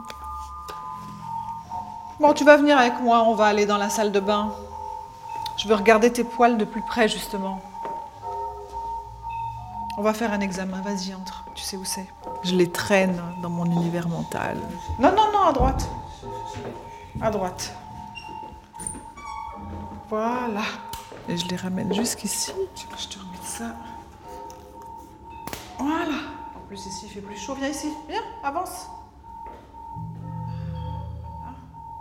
Bon, 2.18 2.32
tu 2.32 2.44
vas 2.44 2.56
venir 2.56 2.78
avec 2.78 3.00
moi, 3.00 3.24
on 3.24 3.34
va 3.34 3.46
aller 3.46 3.66
dans 3.66 3.78
la 3.78 3.88
salle 3.88 4.12
de 4.12 4.20
bain. 4.20 4.52
Je 5.56 5.68
veux 5.68 5.74
regarder 5.74 6.12
tes 6.12 6.24
poils 6.24 6.56
de 6.56 6.64
plus 6.64 6.82
près, 6.82 7.08
justement. 7.08 7.60
On 9.98 10.02
va 10.02 10.14
faire 10.14 10.32
un 10.32 10.40
examen, 10.40 10.80
vas-y, 10.80 11.14
entre. 11.14 11.44
Tu 11.54 11.62
sais 11.62 11.76
où 11.76 11.84
c'est 11.84 12.06
Je 12.42 12.54
les 12.54 12.70
traîne 12.70 13.20
dans 13.42 13.50
mon 13.50 13.66
univers 13.66 14.08
mental. 14.08 14.56
Non, 14.98 15.10
non, 15.14 15.30
non, 15.32 15.48
à 15.48 15.52
droite. 15.52 15.88
À 17.20 17.30
droite. 17.30 17.74
Voilà. 20.08 20.62
Et 21.28 21.36
je 21.36 21.46
les 21.48 21.56
ramène 21.56 21.92
jusqu'ici. 21.92 22.52
Je 22.74 23.08
te 23.08 23.18
remette 23.18 23.42
ça 23.44 23.76
Voilà. 25.78 26.16
En 26.56 26.66
plus, 26.66 26.86
ici, 26.86 27.06
il 27.06 27.10
fait 27.10 27.20
plus 27.20 27.36
chaud. 27.36 27.54
Viens 27.54 27.68
ici. 27.68 27.88
Viens, 28.08 28.22
avance. 28.42 28.88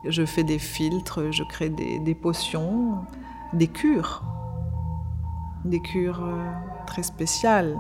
Je 0.06 0.26
fais 0.26 0.44
des 0.44 0.60
filtres, 0.60 1.32
je 1.32 1.44
crée 1.44 1.70
des, 1.70 2.00
des 2.00 2.16
potions, 2.16 3.04
des 3.52 3.68
cures. 3.68 4.24
Des 5.66 5.82
cures 5.82 6.24
euh, 6.24 6.52
très 6.88 7.04
spéciales, 7.04 7.78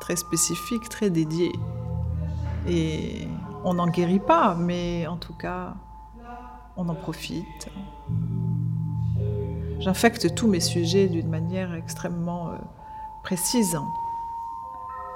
très 0.00 0.14
spécifiques, 0.14 0.88
très 0.88 1.10
dédiées. 1.10 1.58
Et 2.68 3.26
on 3.64 3.74
n'en 3.74 3.88
guérit 3.88 4.20
pas, 4.20 4.54
mais 4.54 5.08
en 5.08 5.16
tout 5.16 5.34
cas, 5.34 5.74
on 6.76 6.88
en 6.88 6.94
profite. 6.94 7.68
J'infecte 9.78 10.34
tous 10.34 10.46
mes 10.46 10.60
sujets 10.60 11.08
d'une 11.08 11.28
manière 11.28 11.74
extrêmement 11.74 12.50
euh, 12.50 12.56
précise. 13.22 13.78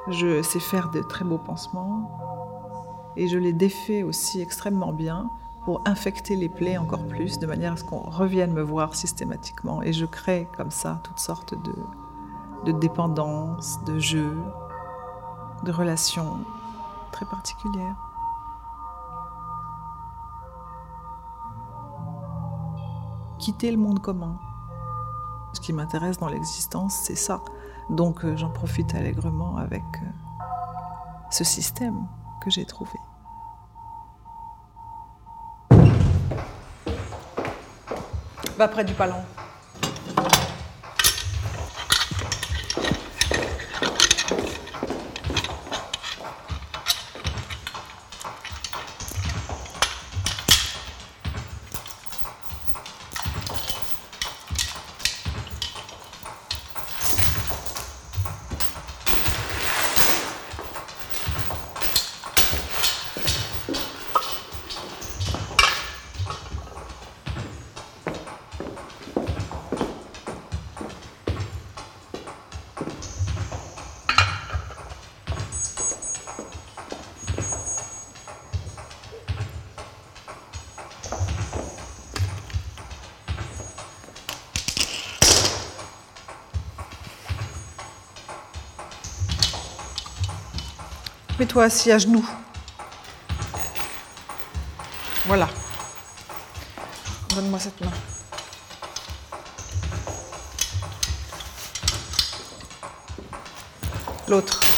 Je 0.08 0.42
sais 0.42 0.60
faire 0.60 0.90
de 0.90 1.00
très 1.00 1.24
beaux 1.24 1.38
pansements 1.38 2.10
et 3.16 3.28
je 3.28 3.38
les 3.38 3.52
défais 3.52 4.02
aussi 4.02 4.40
extrêmement 4.40 4.92
bien 4.92 5.30
pour 5.64 5.80
infecter 5.86 6.36
les 6.36 6.48
plaies 6.48 6.76
encore 6.76 7.06
plus, 7.06 7.38
de 7.38 7.46
manière 7.46 7.72
à 7.72 7.76
ce 7.76 7.84
qu'on 7.84 8.00
revienne 8.00 8.52
me 8.52 8.62
voir 8.62 8.94
systématiquement. 8.94 9.82
Et 9.82 9.92
je 9.92 10.04
crée 10.04 10.48
comme 10.56 10.70
ça 10.70 11.00
toutes 11.02 11.18
sortes 11.18 11.54
de, 11.62 11.74
de 12.64 12.78
dépendances, 12.78 13.82
de 13.84 13.98
jeux, 13.98 14.36
de 15.64 15.72
relations 15.72 16.38
très 17.12 17.26
particulières. 17.26 17.96
Quitter 23.44 23.70
le 23.70 23.76
monde 23.76 24.00
commun. 24.00 24.38
Ce 25.52 25.60
qui 25.60 25.74
m'intéresse 25.74 26.16
dans 26.16 26.28
l'existence, 26.28 26.94
c'est 26.94 27.14
ça. 27.14 27.42
Donc 27.90 28.24
euh, 28.24 28.38
j'en 28.38 28.48
profite 28.48 28.94
allègrement 28.94 29.58
avec 29.58 29.82
euh, 29.82 30.06
ce 31.30 31.44
système 31.44 32.06
que 32.42 32.48
j'ai 32.48 32.64
trouvé. 32.64 32.98
Va 38.56 38.66
près 38.68 38.86
du 38.86 38.94
palon. 38.94 39.20
Assis 91.60 91.92
à 91.92 91.98
genoux. 91.98 92.24
Voilà. 95.26 95.48
Donne-moi 97.34 97.58
cette 97.58 97.80
main. 97.80 97.90
L'autre. 104.28 104.73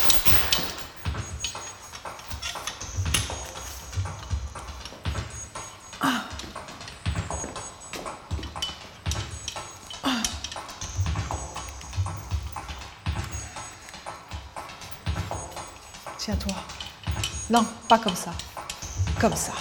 Pas 17.86 17.98
comme 17.98 18.16
ça. 18.16 18.32
Comme 19.20 19.36
ça. 19.36 19.52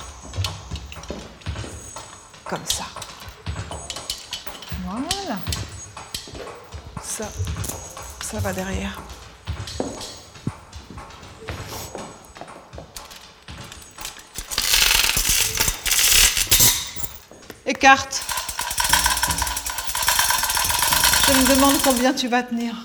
Comme 2.44 2.65
ça. 2.65 2.86
Voilà. 4.84 5.38
Ça, 7.03 7.25
ça 8.22 8.39
va 8.39 8.51
derrière. 8.53 9.00
Écarte. 17.65 18.24
Je 21.27 21.34
me 21.34 21.55
demande 21.55 21.75
combien 21.84 22.13
tu 22.13 22.27
vas 22.27 22.44
tenir. 22.44 22.75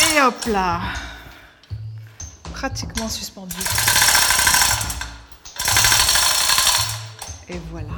Et 0.00 0.20
hop 0.20 0.44
là. 0.46 0.80
Pratiquement 2.54 3.08
suspendu. 3.08 3.56
Et 7.48 7.60
voilà. 7.70 7.88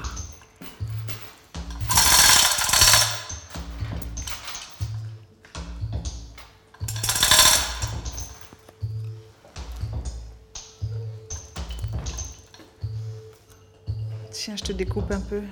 Tiens, 14.42 14.56
je 14.56 14.64
te 14.64 14.72
découpe 14.72 15.10
un 15.10 15.20
peu. 15.20 15.42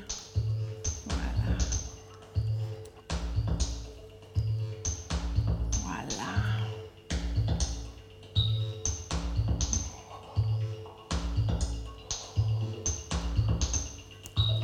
Voilà. 1.09 1.59
Voilà. 5.83 6.31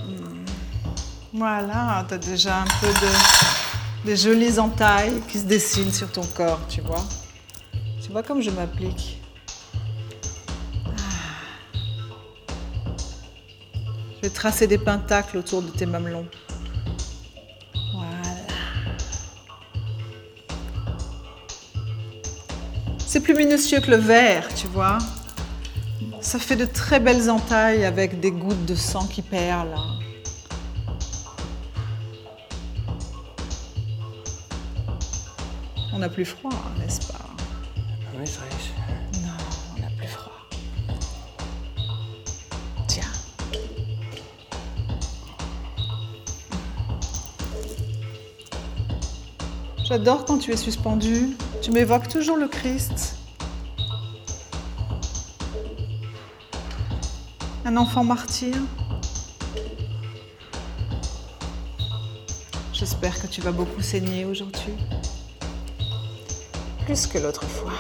Hmm. 0.07 0.47
Voilà, 1.35 2.07
tu 2.09 2.15
as 2.15 2.19
déjà 2.19 2.63
un 2.63 2.67
peu 2.81 2.87
de, 2.87 4.07
des 4.07 4.17
jolies 4.17 4.59
entailles 4.59 5.21
qui 5.29 5.39
se 5.39 5.45
dessinent 5.45 5.93
sur 5.93 6.11
ton 6.11 6.25
corps, 6.35 6.67
tu 6.67 6.81
vois. 6.81 7.05
Tu 8.03 8.11
vois 8.11 8.23
comme 8.23 8.41
je 8.41 8.49
m'applique. 8.49 9.21
Tracer 14.33 14.67
des 14.67 14.79
pentacles 14.79 15.37
autour 15.37 15.63
de 15.63 15.71
tes 15.71 15.87
mamelons. 15.87 16.27
Voilà. 17.95 18.11
C'est 22.99 23.21
plus 23.21 23.35
minutieux 23.35 23.81
que 23.81 23.91
le 23.91 23.97
verre, 23.97 24.49
tu 24.55 24.67
vois. 24.67 24.99
Ça 26.21 26.39
fait 26.39 26.57
de 26.57 26.65
très 26.65 27.01
belles 27.01 27.31
entailles 27.31 27.85
avec 27.85 28.19
des 28.19 28.33
gouttes 28.33 28.65
de 28.65 28.75
sang 28.75 29.07
qui 29.07 29.23
perlent. 29.23 29.77
On 35.93 35.99
n'a 35.99 36.09
plus 36.09 36.25
froid, 36.25 36.51
n'est-ce 36.79 37.07
pas? 37.07 37.21
Non, 38.15 38.25
J'adore 49.85 50.25
quand 50.25 50.39
tu 50.39 50.51
es 50.51 50.57
suspendu. 50.57 51.37
Tu 51.61 51.71
m'évoques 51.71 52.09
toujours 52.09 52.39
le 52.39 52.49
Christ. 52.49 53.17
Un 57.67 57.77
enfant 57.77 58.03
martyr. 58.03 58.55
J'espère 62.73 63.21
que 63.21 63.27
tu 63.27 63.43
vas 63.43 63.53
beaucoup 63.53 63.83
saigner 63.83 64.25
aujourd'hui. 64.25 64.73
Plus 66.87 67.07
que 67.07 67.19
l'autre 67.19 67.45
fois. 67.45 67.73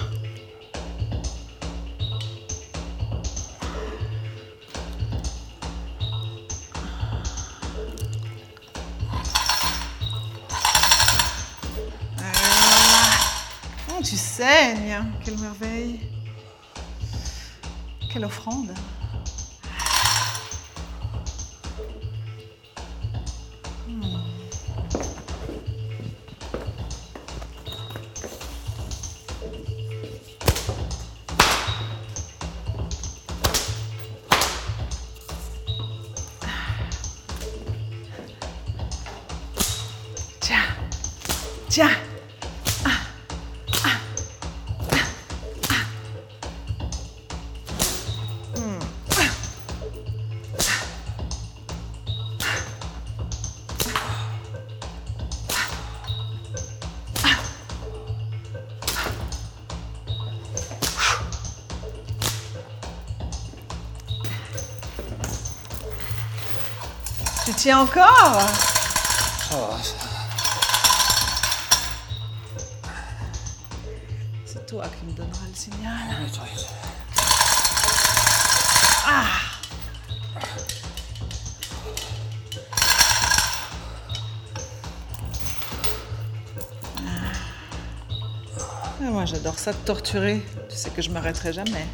Tu 14.04 14.16
saignes. 14.16 15.02
Quelle 15.24 15.38
merveille. 15.38 16.00
Quelle 18.12 18.26
offrande 18.26 18.72
Encore? 67.72 68.42
C'est 74.44 74.66
toi 74.66 74.84
qui 74.88 75.06
me 75.06 75.12
donneras 75.12 75.46
le 75.48 75.54
signal. 75.54 76.20
Maîtresse. 76.20 76.66
Ah, 79.06 79.26
moi 89.00 89.24
j'adore 89.24 89.58
ça 89.58 89.72
de 89.72 89.78
torturer. 89.78 90.44
Tu 90.68 90.76
sais 90.76 90.90
que 90.90 91.00
je 91.00 91.08
m'arrêterai 91.08 91.54
jamais. 91.54 91.86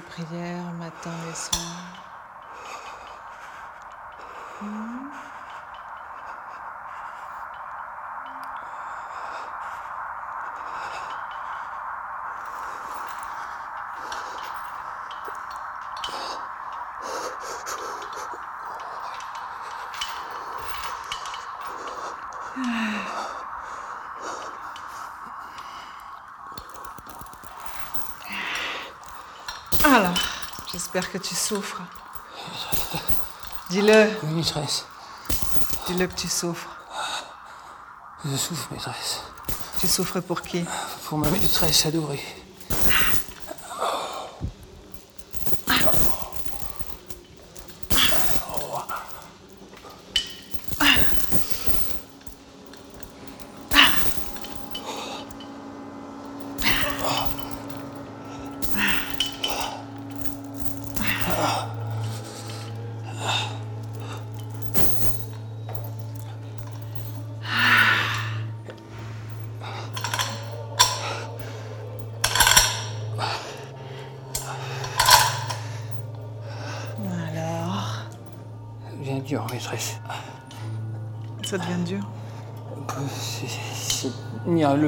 Prières 0.00 0.72
matin 0.78 1.10
et 1.30 1.34
soir. 1.34 1.95
Alors, 29.94 30.18
j'espère 30.72 31.12
que 31.12 31.18
tu 31.18 31.36
souffres. 31.36 31.80
Dis-le. 33.70 34.10
Oui, 34.24 34.34
maîtresse. 34.34 34.84
Dis-le 35.86 36.08
que 36.08 36.14
tu 36.14 36.26
souffres. 36.26 36.70
Je 38.24 38.36
souffre, 38.36 38.66
maîtresse. 38.72 39.20
Tu 39.78 39.86
souffres 39.86 40.18
pour 40.18 40.42
qui? 40.42 40.64
Pour 41.04 41.18
ma 41.18 41.30
maîtresse 41.30 41.86
adorée. 41.86 42.35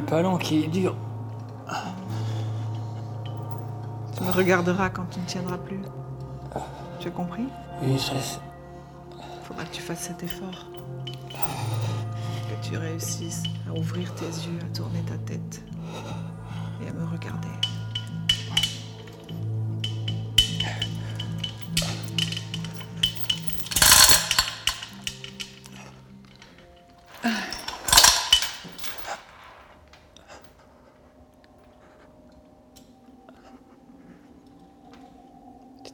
Palon 0.08 0.38
qui 0.38 0.64
est 0.64 0.68
dur. 0.68 0.94
Tu 4.16 4.22
me 4.24 4.30
regarderas 4.30 4.90
quand 4.90 5.04
tu 5.10 5.20
ne 5.20 5.26
tiendras 5.26 5.58
plus. 5.58 5.80
Tu 6.98 7.08
as 7.08 7.10
compris? 7.10 7.44
Oui, 7.82 7.92
maîtresse. 7.92 8.40
Faudra 9.44 9.64
que 9.64 9.74
tu 9.74 9.82
fasses 9.82 10.00
cet 10.00 10.22
effort. 10.22 10.66
Que 11.34 12.68
tu 12.68 12.76
réussisses 12.76 13.44
à 13.68 13.78
ouvrir 13.78 14.12
tes 14.14 14.26
yeux, 14.26 14.58
à 14.62 14.76
tourner 14.76 15.00
ta 15.02 15.16
tête 15.18 15.62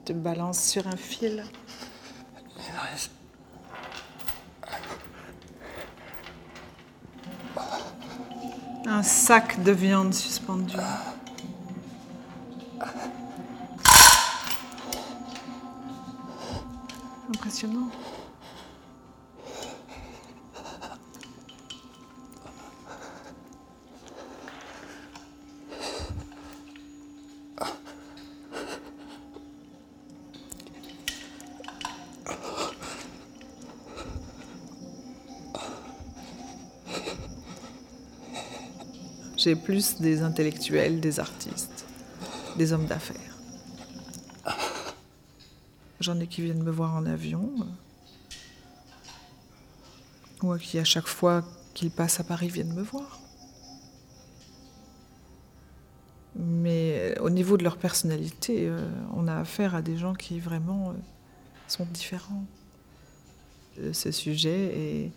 te 0.04 0.12
balances 0.12 0.62
sur 0.62 0.86
un 0.86 0.96
fil. 0.96 1.44
Un 8.86 9.02
sac 9.02 9.62
de 9.62 9.72
viande 9.72 10.12
suspendu. 10.12 10.76
Impressionnant. 17.30 17.88
J'ai 39.44 39.56
plus 39.56 40.00
des 40.00 40.22
intellectuels, 40.22 41.00
des 41.00 41.20
artistes, 41.20 41.84
des 42.56 42.72
hommes 42.72 42.86
d'affaires. 42.86 43.36
J'en 46.00 46.18
ai 46.18 46.26
qui 46.26 46.40
viennent 46.40 46.62
me 46.62 46.70
voir 46.70 46.94
en 46.94 47.04
avion, 47.04 47.52
ou 50.42 50.56
qui 50.56 50.78
à 50.78 50.84
chaque 50.84 51.06
fois 51.06 51.44
qu'ils 51.74 51.90
passent 51.90 52.20
à 52.20 52.24
Paris 52.24 52.48
viennent 52.48 52.72
me 52.72 52.80
voir. 52.80 53.20
Mais 56.36 57.14
euh, 57.18 57.22
au 57.22 57.28
niveau 57.28 57.58
de 57.58 57.64
leur 57.64 57.76
personnalité, 57.76 58.66
euh, 58.66 58.88
on 59.14 59.28
a 59.28 59.36
affaire 59.36 59.74
à 59.74 59.82
des 59.82 59.98
gens 59.98 60.14
qui 60.14 60.40
vraiment 60.40 60.88
euh, 60.88 60.94
sont 61.68 61.84
différents. 61.84 62.46
Ce 63.92 64.10
sujet 64.10 64.72
est, 64.74 65.12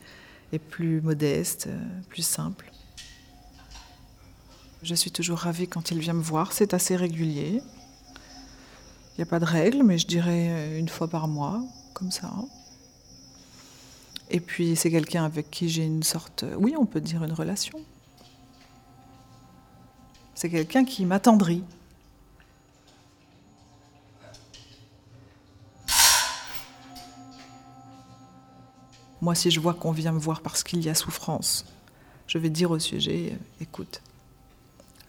est 0.52 0.60
plus 0.60 1.00
modeste, 1.00 1.70
plus 2.10 2.24
simple. 2.24 2.70
Je 4.88 4.96
suis 4.96 5.12
toujours 5.12 5.40
ravie 5.40 5.68
quand 5.68 5.92
il 5.92 6.00
vient 6.00 6.14
me 6.14 6.22
voir, 6.22 6.54
c'est 6.54 6.74
assez 6.74 6.96
régulier. 6.96 7.62
Il 8.16 9.18
n'y 9.18 9.22
a 9.22 9.26
pas 9.26 9.42
de 9.42 9.44
règle, 9.44 9.84
mais 9.84 9.98
je 9.98 10.08
dirais 10.08 10.48
euh, 10.50 10.80
une 10.80 10.88
fois 10.88 11.10
par 11.10 11.28
mois, 11.28 11.62
comme 11.94 12.10
ça. 12.10 12.32
Et 14.30 14.40
puis 14.40 14.78
c'est 14.78 14.90
quelqu'un 14.90 15.26
avec 15.26 15.52
qui 15.52 15.68
j'ai 15.68 15.84
une 15.84 16.04
sorte, 16.04 16.44
euh, 16.44 16.56
oui, 16.58 16.74
on 16.80 16.86
peut 16.86 17.02
dire 17.02 17.22
une 17.26 17.34
relation. 17.34 17.78
C'est 20.36 20.50
quelqu'un 20.50 20.86
qui 20.86 21.04
m'attendrit. 21.04 21.66
Moi, 29.20 29.36
si 29.36 29.52
je 29.52 29.60
vois 29.60 29.74
qu'on 29.74 29.92
vient 29.92 30.14
me 30.14 30.20
voir 30.20 30.40
parce 30.40 30.64
qu'il 30.64 30.82
y 30.82 30.88
a 30.88 30.96
souffrance, 30.96 31.66
je 32.26 32.38
vais 32.38 32.50
dire 32.50 32.72
au 32.72 32.80
sujet, 32.80 33.34
euh, 33.34 33.38
écoute, 33.60 34.02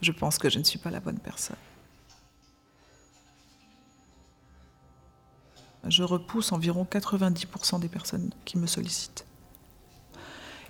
je 0.01 0.13
pense 0.13 0.39
que 0.39 0.49
je 0.49 0.59
ne 0.59 0.65
suis 0.65 0.79
pas 0.79 0.91
la 0.91 1.01
bonne 1.01 1.19
personne. 1.19 1.57
Je 5.87 6.03
repousse 6.03 6.53
environ 6.53 6.87
90% 6.91 7.81
des 7.81 7.89
personnes 7.89 8.31
qui 8.45 8.59
me 8.59 8.67
sollicitent. 8.67 9.25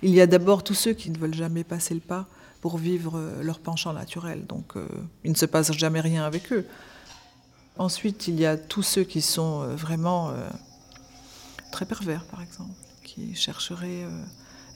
Il 0.01 0.11
y 0.11 0.21
a 0.21 0.27
d'abord 0.27 0.63
tous 0.63 0.75
ceux 0.75 0.93
qui 0.93 1.09
ne 1.09 1.17
veulent 1.17 1.33
jamais 1.33 1.63
passer 1.63 1.93
le 1.93 1.99
pas 1.99 2.25
pour 2.61 2.77
vivre 2.77 3.17
euh, 3.17 3.43
leur 3.43 3.59
penchant 3.59 3.93
naturel, 3.93 4.45
donc 4.45 4.75
euh, 4.75 4.87
il 5.23 5.31
ne 5.31 5.35
se 5.35 5.45
passe 5.45 5.71
jamais 5.73 6.01
rien 6.01 6.25
avec 6.25 6.51
eux. 6.53 6.65
Ensuite, 7.77 8.27
il 8.27 8.39
y 8.39 8.45
a 8.45 8.57
tous 8.57 8.83
ceux 8.83 9.03
qui 9.03 9.21
sont 9.21 9.61
euh, 9.61 9.75
vraiment 9.75 10.33
très 11.71 11.85
pervers, 11.85 12.25
par 12.25 12.41
exemple, 12.41 12.71
qui 13.03 13.35
chercheraient 13.35 14.05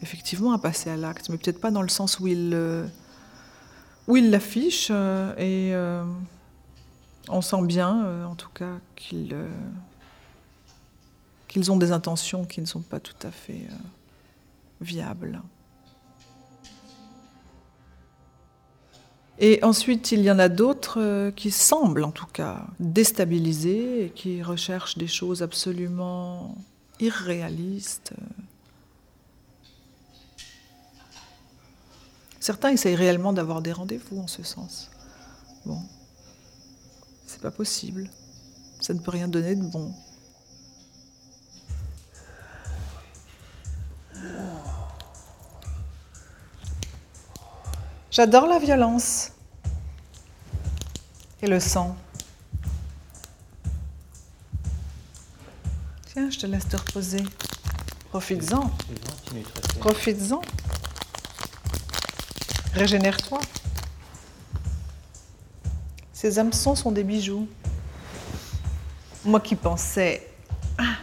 effectivement 0.02 0.54
à 0.54 0.58
passer 0.58 0.90
à 0.90 0.96
l'acte, 0.96 1.30
mais 1.30 1.38
peut-être 1.38 1.60
pas 1.60 1.72
dans 1.72 1.82
le 1.82 1.90
sens 1.90 2.20
où 2.20 2.28
ils 2.28 2.56
où 4.08 4.18
ils 4.18 4.30
l'affichent, 4.30 4.90
euh, 4.92 5.34
et 5.38 5.74
euh, 5.74 6.04
on 7.30 7.42
sent 7.42 7.64
bien, 7.64 8.06
euh, 8.06 8.26
en 8.26 8.36
tout 8.36 8.50
cas, 8.54 8.80
qu'ils 8.96 9.32
ont 11.72 11.78
des 11.78 11.92
intentions 11.92 12.46
qui 12.46 12.62
ne 12.62 12.66
sont 12.66 12.82
pas 12.82 13.00
tout 13.00 13.16
à 13.24 13.32
fait 13.32 13.68
viables. 14.82 15.42
Et 19.40 19.64
ensuite, 19.64 20.12
il 20.12 20.22
y 20.22 20.30
en 20.30 20.40
a 20.40 20.48
d'autres 20.48 21.32
qui 21.36 21.50
semblent, 21.50 22.04
en 22.04 22.12
tout 22.12 22.28
cas, 22.28 22.68
déstabilisés 22.80 24.06
et 24.06 24.10
qui 24.10 24.44
recherchent 24.44 24.98
des 24.98 25.08
choses 25.08 25.42
absolument 25.42 26.56
irréalistes. 27.00 28.14
Certains 32.44 32.72
essayent 32.72 32.98
réellement 32.98 33.32
d'avoir 33.32 33.62
des 33.62 33.72
rendez-vous 33.72 34.20
en 34.20 34.28
ce 34.28 34.44
sens. 34.44 34.92
Bon, 35.66 35.82
c'est 37.26 37.40
pas 37.40 37.52
possible. 37.52 38.10
Ça 38.82 38.94
ne 38.94 39.00
peut 39.00 39.12
rien 39.12 39.30
donner 39.30 39.56
de 39.56 39.64
bon. 39.64 39.94
J'adore 48.12 48.48
la 48.48 48.60
violence. 48.60 49.32
Et 51.42 51.48
le 51.48 51.62
sang. 51.62 51.96
Tiens, 56.12 56.30
je 56.30 56.40
te 56.40 56.46
laisse 56.46 56.68
te 56.68 56.76
reposer. 56.76 57.24
Profites-en. 58.10 58.70
Profites-en. 59.80 60.42
Régénère-toi. 62.74 63.40
Ces 66.12 66.40
hameçons 66.40 66.74
sont 66.74 66.92
des 66.92 67.04
bijoux. 67.04 67.48
Moi 69.26 69.40
qui 69.40 69.56
pensais 69.56 70.28
ah, 70.80 70.96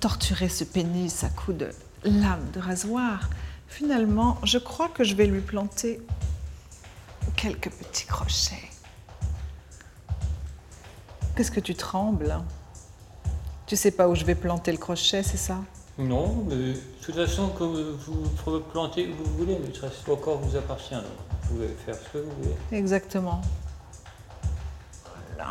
torturer 0.00 0.48
ce 0.48 0.64
pénis 0.64 1.22
à 1.22 1.28
coups 1.28 1.58
de 1.58 1.70
lame 2.04 2.50
de 2.52 2.60
rasoir, 2.60 3.28
finalement, 3.68 4.38
je 4.42 4.56
crois 4.56 4.88
que 4.88 5.04
je 5.04 5.14
vais 5.14 5.26
lui 5.26 5.42
planter 5.42 6.00
quelques 7.36 7.70
petits 7.70 8.06
crochets. 8.06 8.70
Qu'est-ce 11.36 11.50
que 11.50 11.60
tu 11.60 11.74
trembles? 11.74 12.40
Tu 13.66 13.76
sais 13.76 13.90
pas 13.90 14.08
où 14.08 14.14
je 14.14 14.24
vais 14.24 14.34
planter 14.34 14.72
le 14.72 14.78
crochet, 14.78 15.22
c'est 15.22 15.36
ça? 15.36 15.58
Non, 15.98 16.44
mais 16.48 16.56
de 16.72 16.80
toute 17.02 17.14
façon, 17.14 17.48
comme 17.50 17.74
vous 17.92 18.28
pouvez 18.42 18.60
planter 18.60 19.08
où 19.08 19.24
vous 19.24 19.36
voulez, 19.38 19.58
maîtresse, 19.58 19.92
le 20.08 20.16
corps 20.16 20.38
vous 20.38 20.56
appartient. 20.56 20.94
donc 20.94 21.04
Vous 21.42 21.54
pouvez 21.54 21.68
faire 21.84 21.94
ce 21.96 22.08
que 22.12 22.18
vous 22.18 22.30
voulez. 22.42 22.56
Exactement. 22.78 23.42
Voilà. 25.36 25.50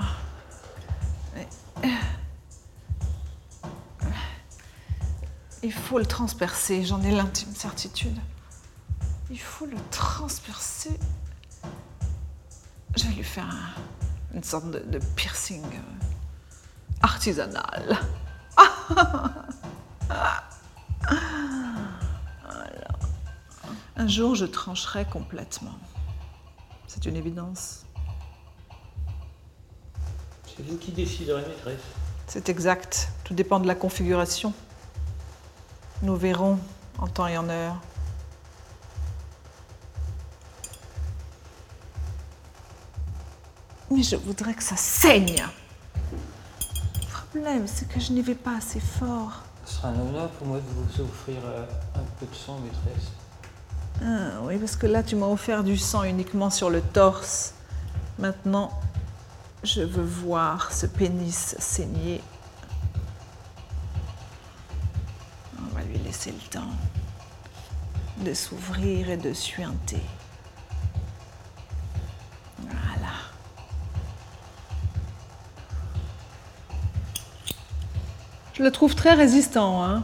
Il 5.64 5.72
faut 5.72 6.00
le 6.00 6.06
transpercer, 6.08 6.84
j'en 6.84 7.02
ai 7.04 7.12
l'intime 7.12 7.54
certitude. 7.54 8.18
Il 9.30 9.40
faut 9.40 9.68
le 9.68 9.78
transpercer. 9.92 10.98
Je 12.98 13.04
vais 13.04 13.14
lui 13.14 13.24
faire 13.24 13.46
un- 13.46 14.36
une 14.36 14.44
sorte 14.44 14.72
de, 14.72 14.80
de 14.80 15.00
piercing 15.16 15.62
euh, 15.64 16.98
artisanal. 17.02 18.00
Voilà. 20.12 20.44
Un 23.96 24.08
jour, 24.08 24.36
je 24.36 24.46
trancherai 24.46 25.06
complètement. 25.06 25.78
C'est 26.88 27.06
une 27.06 27.16
évidence. 27.16 27.86
C'est 30.46 30.66
vous 30.66 30.78
qui 30.78 30.92
déciderez, 30.92 31.42
maîtresse. 31.48 31.82
C'est 32.28 32.50
exact. 32.50 33.10
Tout 33.24 33.34
dépend 33.34 33.60
de 33.60 33.68
la 33.68 33.76
configuration. 33.76 34.54
Nous 36.02 36.16
verrons 36.16 36.60
en 36.98 37.08
temps 37.08 37.28
et 37.28 37.38
en 37.38 37.48
heure. 37.48 37.76
Mais 43.92 44.04
je 44.04 44.16
voudrais 44.16 44.54
que 44.54 44.64
ça 44.64 44.78
saigne. 44.78 45.46
Le 46.14 47.08
problème, 47.08 47.68
c'est 47.68 47.88
que 47.88 48.00
je 48.00 48.14
n'y 48.14 48.22
vais 48.22 48.36
pas 48.36 48.58
assez 48.58 48.80
fort. 48.80 49.44
Ce 49.72 49.78
sera 49.78 49.88
un 49.88 50.00
honneur 50.00 50.30
pour 50.32 50.48
moi 50.48 50.58
de 50.58 50.64
vous 50.76 51.02
offrir 51.02 51.38
euh, 51.46 51.66
un 51.96 52.04
peu 52.20 52.26
de 52.26 52.36
sang, 52.36 52.60
maîtresse. 52.60 53.12
Ah, 54.04 54.42
oui, 54.44 54.58
parce 54.58 54.76
que 54.76 54.86
là, 54.86 55.02
tu 55.02 55.16
m'as 55.16 55.28
offert 55.28 55.64
du 55.64 55.78
sang 55.78 56.04
uniquement 56.04 56.50
sur 56.50 56.70
le 56.70 56.82
torse. 56.82 57.54
Maintenant, 58.20 58.72
je 59.64 59.82
veux 59.82 60.04
voir 60.04 60.74
ce 60.74 60.88
pénis 60.88 61.56
saigner. 61.58 62.22
On 65.58 65.74
va 65.74 65.84
lui 65.84 66.00
laisser 66.00 66.32
le 66.32 66.50
temps 66.50 66.72
de 68.26 68.34
s'ouvrir 68.34 69.10
et 69.10 69.18
de 69.18 69.32
suinter. 69.32 70.04
Je 78.62 78.66
le 78.68 78.72
trouve 78.72 78.94
très 78.94 79.16
résistant, 79.16 79.84
hein. 79.84 80.04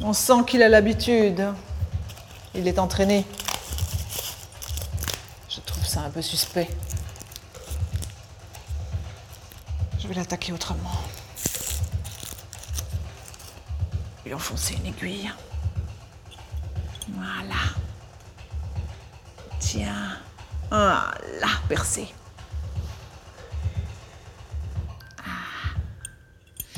On 0.00 0.14
sent 0.14 0.42
qu'il 0.46 0.62
a 0.62 0.70
l'habitude. 0.70 1.52
Il 2.54 2.66
est 2.66 2.78
entraîné. 2.78 3.26
Je 5.50 5.60
trouve 5.60 5.84
ça 5.84 6.00
un 6.00 6.08
peu 6.08 6.22
suspect. 6.22 6.70
Je 9.98 10.08
vais 10.08 10.14
l'attaquer 10.14 10.54
autrement. 10.54 10.92
Lui 14.24 14.32
enfoncer 14.32 14.76
une 14.76 14.86
aiguille. 14.86 15.30
Voilà. 17.10 17.74
Tiens. 19.58 20.16
Voilà, 20.70 21.10
percé. 21.68 22.08
Ah. 25.26 25.30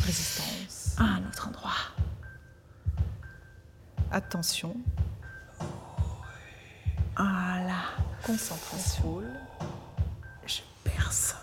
Résistance. 0.05 0.95
À 0.99 1.03
un 1.03 1.27
autre 1.27 1.49
endroit. 1.49 1.73
Attention. 4.17 4.75
Voilà. 7.19 7.83
Concentration. 8.25 9.21
Je 10.47 10.61
perce. 10.85 11.37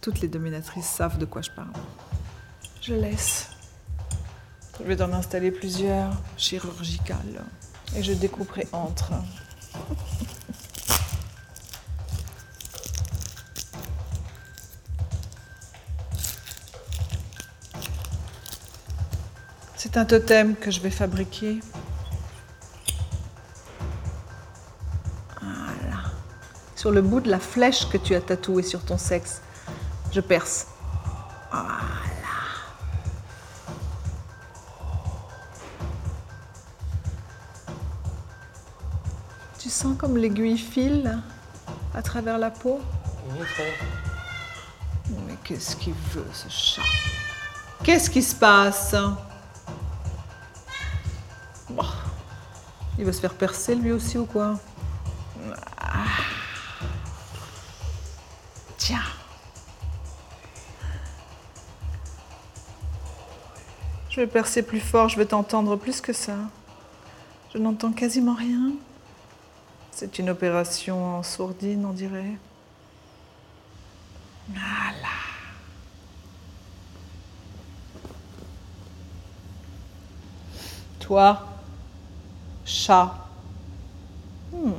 Toutes 0.00 0.20
les 0.20 0.28
dominatrices 0.28 0.86
savent 0.86 1.18
de 1.18 1.24
quoi 1.24 1.42
je 1.42 1.50
parle. 1.50 1.72
Je 2.80 2.94
laisse. 2.94 3.48
Je 4.78 4.84
vais 4.84 5.02
en 5.02 5.12
installer 5.12 5.50
plusieurs 5.50 6.12
chirurgicales. 6.36 7.42
Et 7.96 8.04
je 8.04 8.12
découperai 8.12 8.68
entre. 8.70 9.10
C'est 19.74 19.96
un 19.96 20.04
totem 20.04 20.54
que 20.54 20.70
je 20.70 20.78
vais 20.78 20.90
fabriquer. 20.90 21.58
Sur 26.80 26.90
le 26.92 27.02
bout 27.02 27.20
de 27.20 27.30
la 27.30 27.38
flèche 27.38 27.90
que 27.90 27.98
tu 27.98 28.14
as 28.14 28.22
tatouée 28.22 28.62
sur 28.62 28.82
ton 28.82 28.96
sexe, 28.96 29.42
je 30.12 30.22
perce. 30.22 30.66
Voilà. 31.50 31.76
Tu 39.58 39.68
sens 39.68 39.94
comme 39.98 40.16
l'aiguille 40.16 40.56
file 40.56 41.18
à 41.94 42.00
travers 42.00 42.38
la 42.38 42.50
peau? 42.50 42.80
Mais 45.26 45.36
qu'est-ce 45.44 45.76
qu'il 45.76 45.92
veut, 46.14 46.24
ce 46.32 46.48
chat? 46.48 46.80
Qu'est-ce 47.84 48.08
qui 48.08 48.22
se 48.22 48.34
passe? 48.34 48.94
Bon. 51.68 51.84
Il 52.98 53.04
va 53.04 53.12
se 53.12 53.20
faire 53.20 53.34
percer 53.34 53.74
lui 53.74 53.92
aussi 53.92 54.16
ou 54.16 54.24
quoi? 54.24 54.58
Je 64.20 64.26
percer 64.26 64.62
plus 64.62 64.80
fort, 64.80 65.08
je 65.08 65.16
vais 65.16 65.24
t'entendre 65.24 65.76
plus 65.76 66.02
que 66.02 66.12
ça. 66.12 66.36
Je 67.54 67.58
n'entends 67.58 67.90
quasiment 67.90 68.34
rien. 68.34 68.72
C'est 69.92 70.18
une 70.18 70.28
opération 70.28 71.16
en 71.16 71.22
sourdine, 71.22 71.86
on 71.86 71.94
dirait. 71.94 72.36
Voilà. 74.50 75.08
Toi, 80.98 81.48
chat. 82.66 83.26
Hmm. 84.52 84.72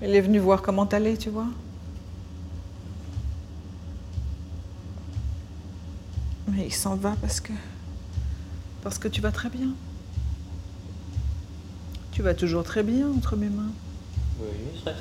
Il 0.00 0.16
est 0.16 0.22
venu 0.22 0.38
voir 0.38 0.62
comment 0.62 0.86
t'allais, 0.86 1.18
tu 1.18 1.28
vois. 1.28 1.48
Mais 6.50 6.66
il 6.66 6.72
s'en 6.74 6.96
va 6.96 7.14
parce 7.20 7.40
que. 7.40 7.52
Parce 8.82 8.98
que 8.98 9.08
tu 9.08 9.20
vas 9.20 9.30
très 9.32 9.50
bien. 9.50 9.68
Tu 12.12 12.22
vas 12.22 12.34
toujours 12.34 12.64
très 12.64 12.82
bien 12.82 13.08
entre 13.08 13.36
mes 13.36 13.48
mains. 13.48 13.72
oui, 14.40 14.46
maîtresse. 14.74 14.96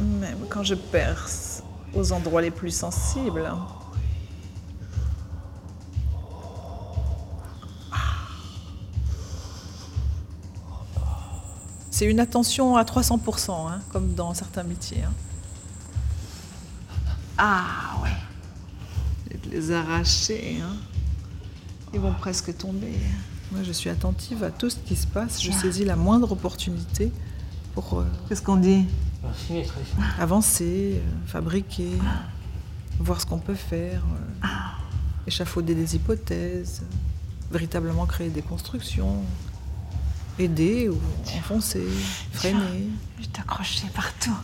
Même 0.00 0.38
quand 0.48 0.62
je 0.62 0.74
perce 0.74 1.62
aux 1.94 2.12
endroits 2.12 2.40
les 2.42 2.50
plus 2.50 2.70
sensibles. 2.70 3.50
C'est 11.90 12.06
une 12.06 12.20
attention 12.20 12.76
à 12.76 12.84
300%, 12.84 13.50
hein, 13.68 13.80
comme 13.92 14.14
dans 14.14 14.32
certains 14.32 14.62
métiers. 14.62 15.02
hein. 15.04 15.12
Ah 17.36 17.89
les 19.50 19.72
arracher, 19.72 20.58
hein. 20.62 20.76
Ils 21.92 22.00
vont 22.00 22.12
presque 22.14 22.56
tomber. 22.56 22.92
Moi, 23.50 23.62
je 23.64 23.72
suis 23.72 23.90
attentive 23.90 24.44
à 24.44 24.50
tout 24.50 24.70
ce 24.70 24.76
qui 24.76 24.94
se 24.94 25.06
passe. 25.08 25.42
Je 25.42 25.50
saisis 25.50 25.84
la 25.84 25.96
moindre 25.96 26.30
opportunité 26.32 27.10
pour. 27.74 27.98
euh, 27.98 28.04
Qu'est-ce 28.28 28.42
qu'on 28.42 28.56
dit? 28.56 28.86
Avancer, 30.18 30.94
euh, 30.94 31.00
fabriquer, 31.26 31.90
voir 33.00 33.20
ce 33.20 33.26
qu'on 33.26 33.38
peut 33.38 33.56
faire, 33.56 34.02
euh, 34.44 34.46
échafauder 35.26 35.74
des 35.74 35.96
hypothèses, 35.96 36.82
véritablement 37.50 38.06
créer 38.06 38.28
des 38.30 38.42
constructions, 38.42 39.16
aider 40.38 40.88
ou 40.88 40.98
enfoncer, 41.36 41.86
freiner. 42.32 42.88
Je 43.20 43.26
t'accrochais 43.26 43.88
partout. 43.94 44.36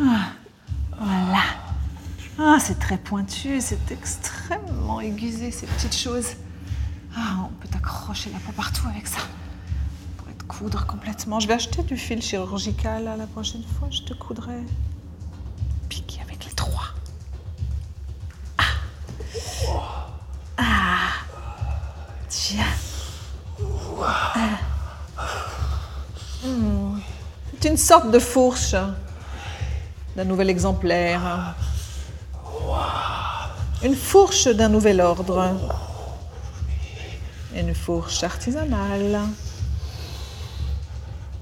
Ah, 0.00 0.32
voilà. 0.98 1.42
Ah, 2.38 2.58
c'est 2.60 2.78
très 2.78 2.98
pointu, 2.98 3.60
c'est 3.62 3.90
extrêmement 3.90 5.00
aiguisé, 5.00 5.50
ces 5.50 5.66
petites 5.66 5.96
choses. 5.96 6.34
Ah, 7.16 7.46
on 7.46 7.48
peut 7.54 7.68
t'accrocher 7.68 8.30
la 8.30 8.38
peau 8.38 8.52
partout 8.52 8.86
avec 8.88 9.06
ça. 9.06 9.20
On 9.22 10.22
pourrait 10.22 10.34
te 10.34 10.44
coudre 10.44 10.86
complètement. 10.86 11.40
Je 11.40 11.48
vais 11.48 11.54
acheter 11.54 11.82
du 11.82 11.96
fil 11.96 12.20
chirurgical 12.20 13.04
la 13.16 13.26
prochaine 13.26 13.62
fois. 13.78 13.88
Je 13.90 14.02
te 14.02 14.12
coudrai. 14.12 14.62
Piquer 15.88 16.20
avec 16.20 16.44
les 16.44 16.52
trois. 16.52 16.88
Ah. 18.58 18.64
Ah. 20.58 21.08
Tiens. 22.28 22.64
C'est 27.60 27.70
une 27.70 27.76
sorte 27.78 28.10
de 28.12 28.18
fourche 28.18 28.76
d'un 30.14 30.24
nouvel 30.24 30.50
exemplaire. 30.50 31.56
Une 33.82 33.94
fourche 33.94 34.48
d'un 34.48 34.68
nouvel 34.68 35.00
ordre. 35.00 35.54
Une 37.54 37.74
fourche 37.74 38.22
artisanale. 38.22 39.20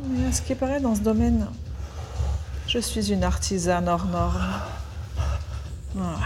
Mais 0.09 0.27
à 0.27 0.33
ce 0.33 0.43
qui 0.43 0.55
paraît 0.55 0.81
dans 0.81 0.95
ce 0.95 1.01
domaine, 1.01 1.47
je 2.67 2.79
suis 2.79 3.13
une 3.13 3.25
artisane 3.25 3.89
hors 3.89 4.05
norme. 4.07 4.61
Voilà. 5.95 6.17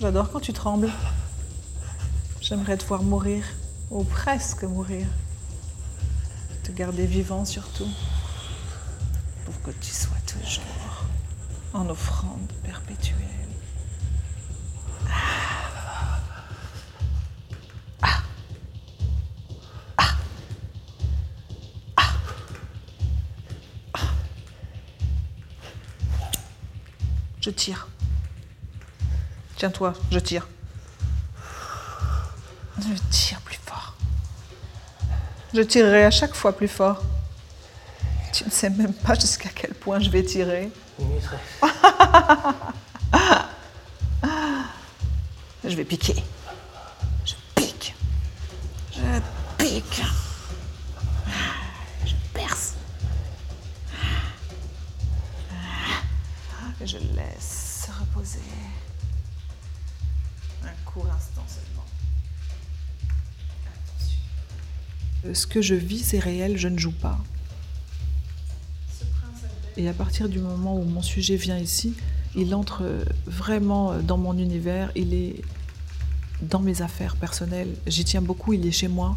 J'adore 0.00 0.30
quand 0.30 0.40
tu 0.40 0.52
trembles. 0.52 0.90
J'aimerais 2.40 2.76
te 2.76 2.84
voir 2.86 3.02
mourir, 3.02 3.44
ou 3.90 4.04
presque 4.04 4.62
mourir. 4.62 5.06
Te 6.62 6.70
garder 6.70 7.06
vivant 7.06 7.44
surtout 7.44 7.88
pour 9.44 9.60
que 9.62 9.70
tu 9.80 9.90
sois 9.90 10.16
toujours 10.26 11.04
en 11.74 11.88
offrande 11.88 12.52
perpétuelle. 12.62 13.17
Je 27.48 27.52
tire. 27.54 27.88
Tiens-toi, 29.56 29.94
je 30.10 30.18
tire. 30.18 30.46
Je 32.78 32.94
tire 33.10 33.40
plus 33.40 33.58
fort. 33.64 33.94
Je 35.54 35.62
tirerai 35.62 36.04
à 36.04 36.10
chaque 36.10 36.34
fois 36.34 36.54
plus 36.54 36.68
fort. 36.68 37.02
Tu 38.34 38.44
ne 38.44 38.50
sais 38.50 38.68
même 38.68 38.92
pas 38.92 39.14
jusqu'à 39.14 39.48
quel 39.48 39.72
point 39.72 39.98
je 39.98 40.10
vais 40.10 40.22
tirer. 40.22 40.70
Je 45.64 45.74
vais 45.74 45.84
piquer. 45.86 46.22
Je 47.24 47.32
pique. 47.54 47.94
Je 48.92 49.00
pique. 49.56 50.02
Reposer. 58.18 58.38
Un 60.64 60.90
court 60.90 61.06
instant 61.14 61.44
seulement. 61.46 61.84
Attention. 63.66 65.34
Ce 65.34 65.46
que 65.46 65.62
je 65.62 65.74
vis, 65.74 66.02
c'est 66.04 66.18
réel, 66.18 66.56
je 66.56 66.68
ne 66.68 66.78
joue 66.78 66.92
pas. 66.92 67.18
Et 69.76 69.88
à 69.88 69.92
partir 69.92 70.28
du 70.28 70.40
moment 70.40 70.76
où 70.76 70.84
mon 70.84 71.02
sujet 71.02 71.36
vient 71.36 71.58
ici, 71.58 71.94
il 72.34 72.54
entre 72.54 72.84
vraiment 73.26 73.98
dans 73.98 74.18
mon 74.18 74.36
univers, 74.36 74.90
il 74.96 75.14
est 75.14 75.40
dans 76.42 76.60
mes 76.60 76.82
affaires 76.82 77.16
personnelles. 77.16 77.76
J'y 77.86 78.04
tiens 78.04 78.22
beaucoup, 78.22 78.52
il 78.52 78.66
est 78.66 78.72
chez 78.72 78.88
moi, 78.88 79.14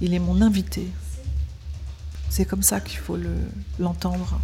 il 0.00 0.12
est 0.12 0.18
mon 0.18 0.42
invité. 0.42 0.88
C'est 2.30 2.44
comme 2.46 2.62
ça 2.62 2.80
qu'il 2.80 2.98
faut 2.98 3.16
le- 3.16 3.48
l'entendre. 3.78 4.40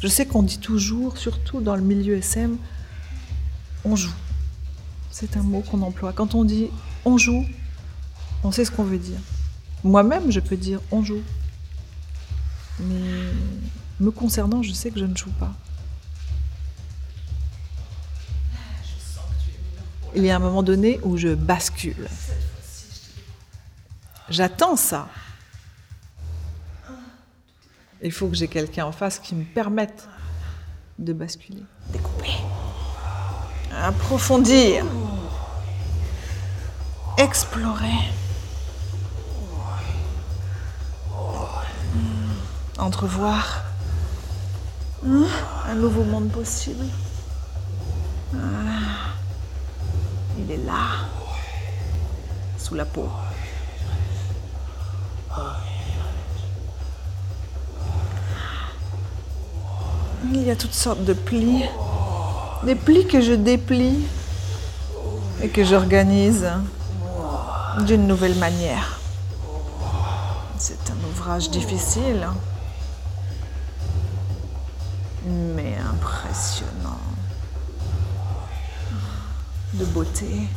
Je 0.00 0.08
sais 0.08 0.26
qu'on 0.26 0.42
dit 0.42 0.58
toujours, 0.58 1.16
surtout 1.16 1.60
dans 1.60 1.74
le 1.74 1.82
milieu 1.82 2.16
SM, 2.16 2.58
on 3.84 3.96
joue. 3.96 4.12
C'est 5.10 5.36
un 5.36 5.42
mot 5.42 5.62
qu'on 5.62 5.80
emploie. 5.82 6.12
Quand 6.12 6.34
on 6.34 6.44
dit 6.44 6.68
on 7.04 7.16
joue, 7.16 7.46
on 8.44 8.52
sait 8.52 8.64
ce 8.64 8.70
qu'on 8.70 8.84
veut 8.84 8.98
dire. 8.98 9.18
Moi-même, 9.82 10.30
je 10.30 10.40
peux 10.40 10.56
dire 10.56 10.80
on 10.90 11.02
joue. 11.02 11.22
Mais 12.80 13.32
me 14.00 14.10
concernant, 14.10 14.62
je 14.62 14.72
sais 14.72 14.90
que 14.90 15.00
je 15.00 15.06
ne 15.06 15.16
joue 15.16 15.30
pas. 15.30 15.54
Il 20.14 20.24
y 20.24 20.30
a 20.30 20.36
un 20.36 20.40
moment 20.40 20.62
donné 20.62 21.00
où 21.02 21.16
je 21.16 21.34
bascule. 21.34 22.08
J'attends 24.28 24.76
ça. 24.76 25.08
Il 28.02 28.12
faut 28.12 28.28
que 28.28 28.36
j'ai 28.36 28.48
quelqu'un 28.48 28.86
en 28.86 28.92
face 28.92 29.18
qui 29.18 29.34
me 29.34 29.44
permette 29.44 30.08
de 30.98 31.12
basculer. 31.12 31.62
Découper. 31.92 32.32
Approfondir. 33.74 34.84
Explorer. 37.18 38.10
Entrevoir. 42.78 43.64
Hein, 45.06 45.24
Un 45.68 45.74
nouveau 45.74 46.04
monde 46.04 46.30
possible. 46.30 46.84
Ah. 48.34 49.12
Il 50.38 50.50
est 50.50 50.64
là. 50.64 51.08
Sous 52.58 52.74
la 52.74 52.84
peau. 52.84 53.08
Il 60.32 60.42
y 60.42 60.50
a 60.50 60.56
toutes 60.56 60.74
sortes 60.74 61.04
de 61.04 61.12
plis. 61.12 61.64
Des 62.64 62.74
plis 62.74 63.06
que 63.06 63.20
je 63.20 63.32
déplie 63.32 64.04
et 65.42 65.48
que 65.48 65.64
j'organise 65.64 66.46
d'une 67.86 68.06
nouvelle 68.06 68.34
manière. 68.36 68.98
C'est 70.58 70.90
un 70.90 71.08
ouvrage 71.10 71.50
difficile, 71.50 72.26
mais 75.26 75.76
impressionnant. 75.92 77.00
De 79.74 79.84
beauté, 79.84 80.48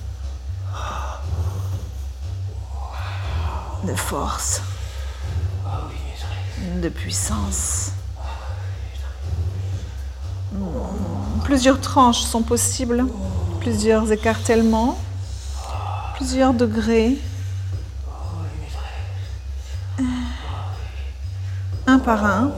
de 3.84 3.96
force, 3.96 4.62
de 6.82 6.90
puissance. 6.90 7.92
Plusieurs 11.50 11.82
tranches 11.82 12.22
sont 12.22 12.44
possibles, 12.44 13.08
plusieurs 13.60 14.12
écartèlements, 14.12 15.00
plusieurs 16.14 16.54
degrés. 16.54 17.18
Un 21.88 21.98
par 21.98 22.24
un. 22.24 22.52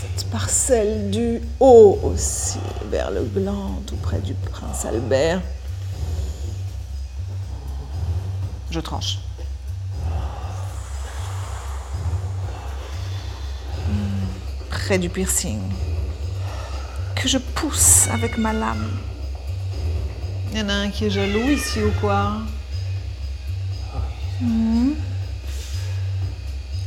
Cette 0.00 0.30
parcelle 0.30 1.10
du 1.10 1.42
haut 1.60 1.98
aussi, 2.02 2.60
vers 2.90 3.10
le 3.10 3.22
gland, 3.24 3.82
tout 3.86 3.96
près 3.96 4.20
du 4.20 4.32
prince 4.32 4.86
Albert. 4.86 5.42
Je 8.70 8.80
tranche. 8.80 9.18
Près 14.70 14.98
du 14.98 15.10
piercing. 15.10 15.60
Que 17.16 17.28
je 17.28 17.38
pousse 17.38 18.06
avec 18.08 18.38
ma 18.38 18.52
lame. 18.52 18.98
Il 20.52 20.58
y 20.58 20.62
en 20.62 20.68
a 20.68 20.74
un 20.74 20.90
qui 20.90 21.06
est 21.06 21.10
jaloux 21.10 21.48
ici 21.50 21.82
ou 21.82 21.90
quoi? 22.00 22.42
Hmm. 24.40 24.92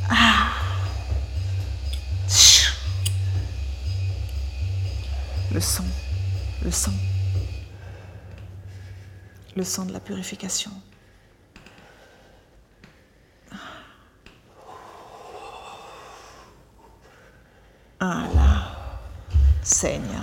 Ah. 0.09 0.53
Le 5.51 5.59
son, 5.59 5.83
le 6.63 6.71
son. 6.71 6.93
le 9.55 9.63
sang 9.65 9.85
de 9.85 9.91
la 9.91 9.99
purification. 9.99 10.71
Saigne, 19.81 20.21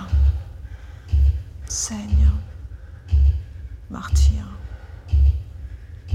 saigne, 1.67 2.29
martyr, 3.89 4.45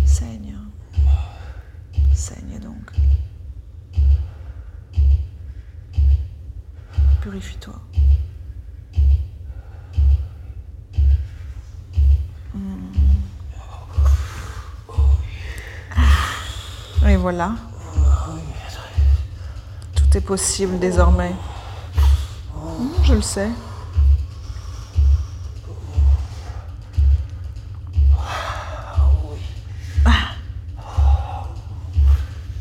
saigne, 0.06 0.56
saigne 2.14 2.60
donc. 2.60 2.92
Purifie-toi. 7.20 7.74
Hmm. 12.54 12.92
Et 17.08 17.16
voilà. 17.16 17.56
Tout 19.96 20.16
est 20.16 20.20
possible 20.20 20.78
désormais. 20.78 21.34
Je 23.12 23.16
le 23.16 23.22
sais. 23.22 23.50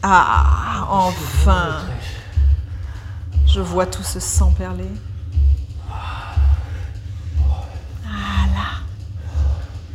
Ah, 0.03 0.87
enfin. 0.89 1.85
Je 3.47 3.61
vois 3.61 3.85
tout 3.85 4.03
ce 4.03 4.19
sang 4.19 4.51
perler. 4.51 4.91
Voilà. 8.03 8.81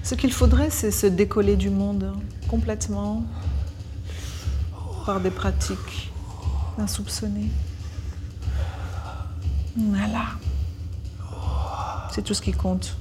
Ce 0.03 0.15
qu'il 0.15 0.33
faudrait, 0.33 0.71
c'est 0.71 0.91
se 0.91 1.07
décoller 1.07 1.57
du 1.57 1.69
monde 1.69 2.15
complètement 2.49 3.27
par 5.05 5.21
des 5.21 5.31
pratiques 5.31 6.11
insoupçonnées. 6.79 7.51
Voilà. 9.77 10.29
C'est 12.17 12.23
tout 12.23 12.33
ce 12.33 12.41
qui 12.41 12.53
compte. 12.53 12.97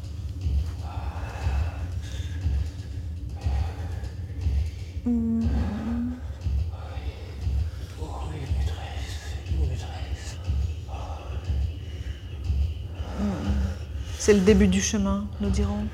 C'est 14.20 14.34
le 14.34 14.41
début 14.41 14.68
du 14.68 14.82
chemin, 14.82 15.26
nous 15.39 15.49
dirons. 15.49 15.86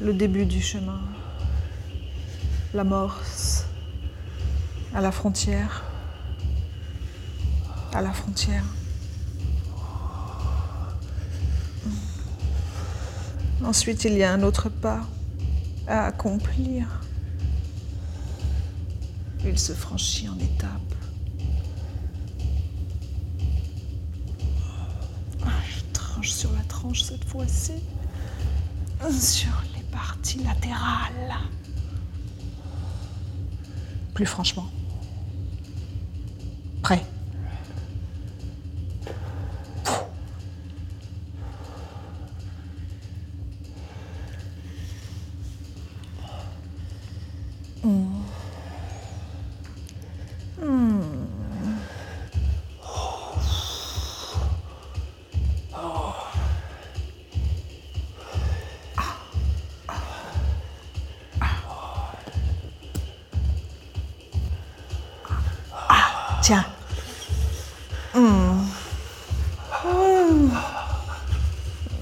Le 0.00 0.12
début 0.12 0.46
du 0.46 0.60
chemin. 0.60 1.02
L'amorce. 2.74 3.66
À 4.92 5.00
la 5.00 5.12
frontière. 5.12 5.84
À 7.94 8.02
la 8.02 8.10
frontière. 8.10 8.64
Ensuite, 13.70 14.02
il 14.02 14.14
y 14.14 14.24
a 14.24 14.32
un 14.32 14.42
autre 14.42 14.68
pas 14.68 15.06
à 15.86 16.06
accomplir. 16.06 16.88
Il 19.44 19.56
se 19.56 19.72
franchit 19.72 20.28
en 20.28 20.36
étapes. 20.40 20.94
Ah, 25.46 25.50
tranche 25.92 26.32
sur 26.32 26.50
la 26.50 26.64
tranche 26.64 27.02
cette 27.02 27.22
fois-ci. 27.22 27.74
Sur 29.08 29.62
les 29.76 29.84
parties 29.92 30.42
latérales. 30.42 31.38
Plus 34.14 34.26
franchement. 34.26 34.66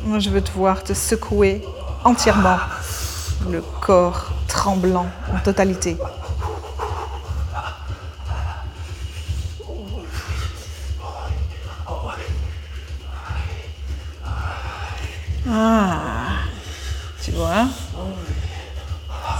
Moi, 0.09 0.20
je 0.20 0.30
veux 0.30 0.40
te 0.40 0.50
voir 0.52 0.82
te 0.82 0.94
secouer 0.94 1.62
entièrement, 2.02 2.56
le 3.50 3.61
corps 3.61 4.30
tremblant 4.46 5.06
en 5.30 5.38
totalité. 5.40 5.98
Ah, 15.46 15.98
tu 17.22 17.32
vois? 17.32 17.66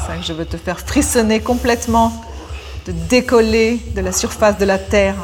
C'est 0.07 0.19
que 0.19 0.23
je 0.23 0.35
veux 0.35 0.45
te 0.45 0.59
faire 0.59 0.79
frissonner 0.79 1.41
complètement 1.41 2.13
de 2.85 2.93
décoller 2.93 3.81
de 3.95 4.03
la 4.03 4.13
surface 4.13 4.59
de 4.59 4.67
la 4.67 4.79
Terre. 4.79 5.17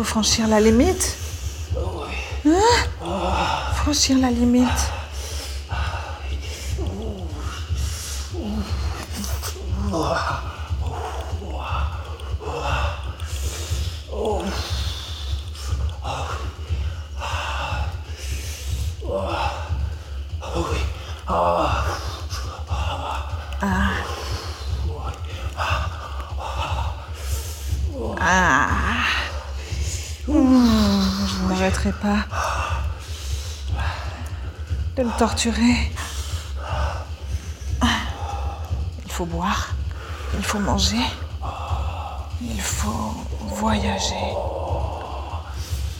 Faut 0.00 0.04
franchir 0.04 0.48
la 0.48 0.60
limite. 0.60 1.14
Hein? 2.46 2.52
Franchir 3.74 4.16
la 4.18 4.30
limite. 4.30 4.66
Ah. 28.22 28.80
Hmm, 30.26 31.26
je 31.26 31.42
ne 31.42 31.48
m'arrêterai 31.48 31.92
pas 31.92 32.24
torturer. 35.20 35.92
Il 39.04 39.12
faut 39.12 39.26
boire, 39.26 39.68
il 40.32 40.42
faut 40.42 40.58
manger, 40.60 41.04
il 42.40 42.58
faut 42.58 43.12
voyager, 43.42 44.34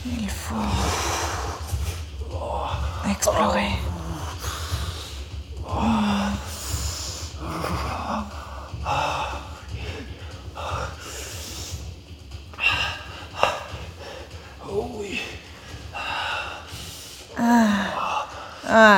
il 0.07 0.27
faut 0.27 0.55
explorer. 3.11 3.69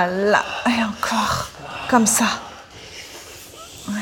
Ah 0.06 0.08
là, 0.08 0.44
et 0.68 0.84
encore, 0.84 1.48
comme 1.90 2.06
ça. 2.06 2.26
Ouais. 3.88 3.94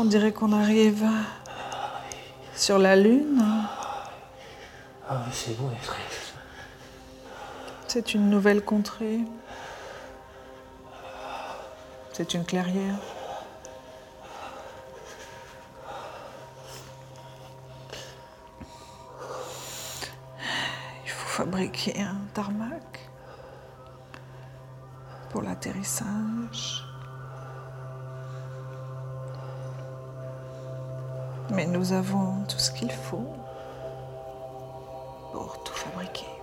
On 0.00 0.04
dirait 0.04 0.32
qu'on 0.32 0.52
arrive 0.52 1.04
sur 2.54 2.78
la 2.78 2.94
Lune. 2.94 3.42
Ah, 5.10 5.22
mais 5.26 5.32
c'est 5.32 5.58
bon, 5.58 5.68
maîtresse. 5.68 6.32
C'est 7.88 8.14
une 8.14 8.30
nouvelle 8.48 8.64
contrée. 8.64 9.20
C'est 12.14 12.32
une 12.32 12.46
clairière. 12.46 12.96
Il 21.04 21.10
faut 21.10 21.42
fabriquer 21.42 22.00
un 22.00 22.16
tarmac 22.32 23.10
pour 25.28 25.42
l'atterrissage. 25.42 26.86
Mais 31.50 31.66
nous 31.66 31.92
avons 31.92 32.44
tout 32.48 32.58
ce 32.58 32.70
qu'il 32.70 32.90
faut 32.90 33.28
pour 35.32 35.62
tout 35.64 35.74
fabriquer. 35.74 36.37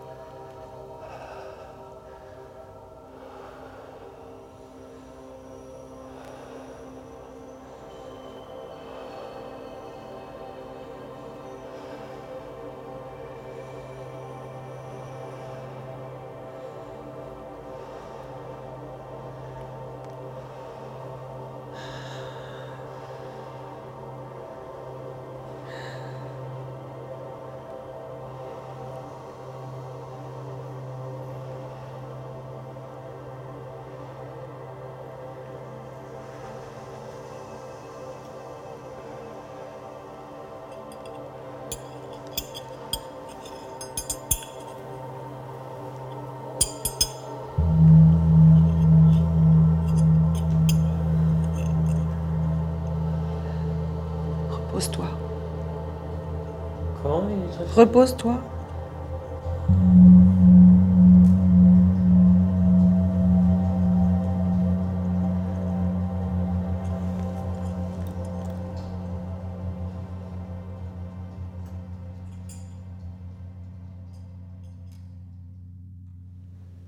Repose-toi. 57.76 58.42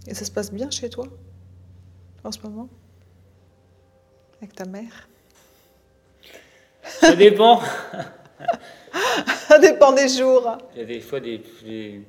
Et 0.08 0.14
ça 0.14 0.24
se 0.24 0.32
passe 0.32 0.54
bien 0.54 0.70
chez 0.72 0.90
toi 0.90 1.06
en 2.24 2.32
ce 2.32 2.40
moment 2.44 2.70
Avec 4.42 4.56
ta 4.56 4.64
mère? 4.64 5.10
Ça 6.82 7.14
dépend. 7.14 7.62
Ça 9.58 9.72
dépend 9.74 9.92
des 9.92 10.08
jours. 10.08 10.56
Il 10.76 10.80
y 10.80 10.82
a 10.84 10.86
des 10.86 11.00
fois 11.02 11.20
des. 11.20 11.42
des- 11.64 12.02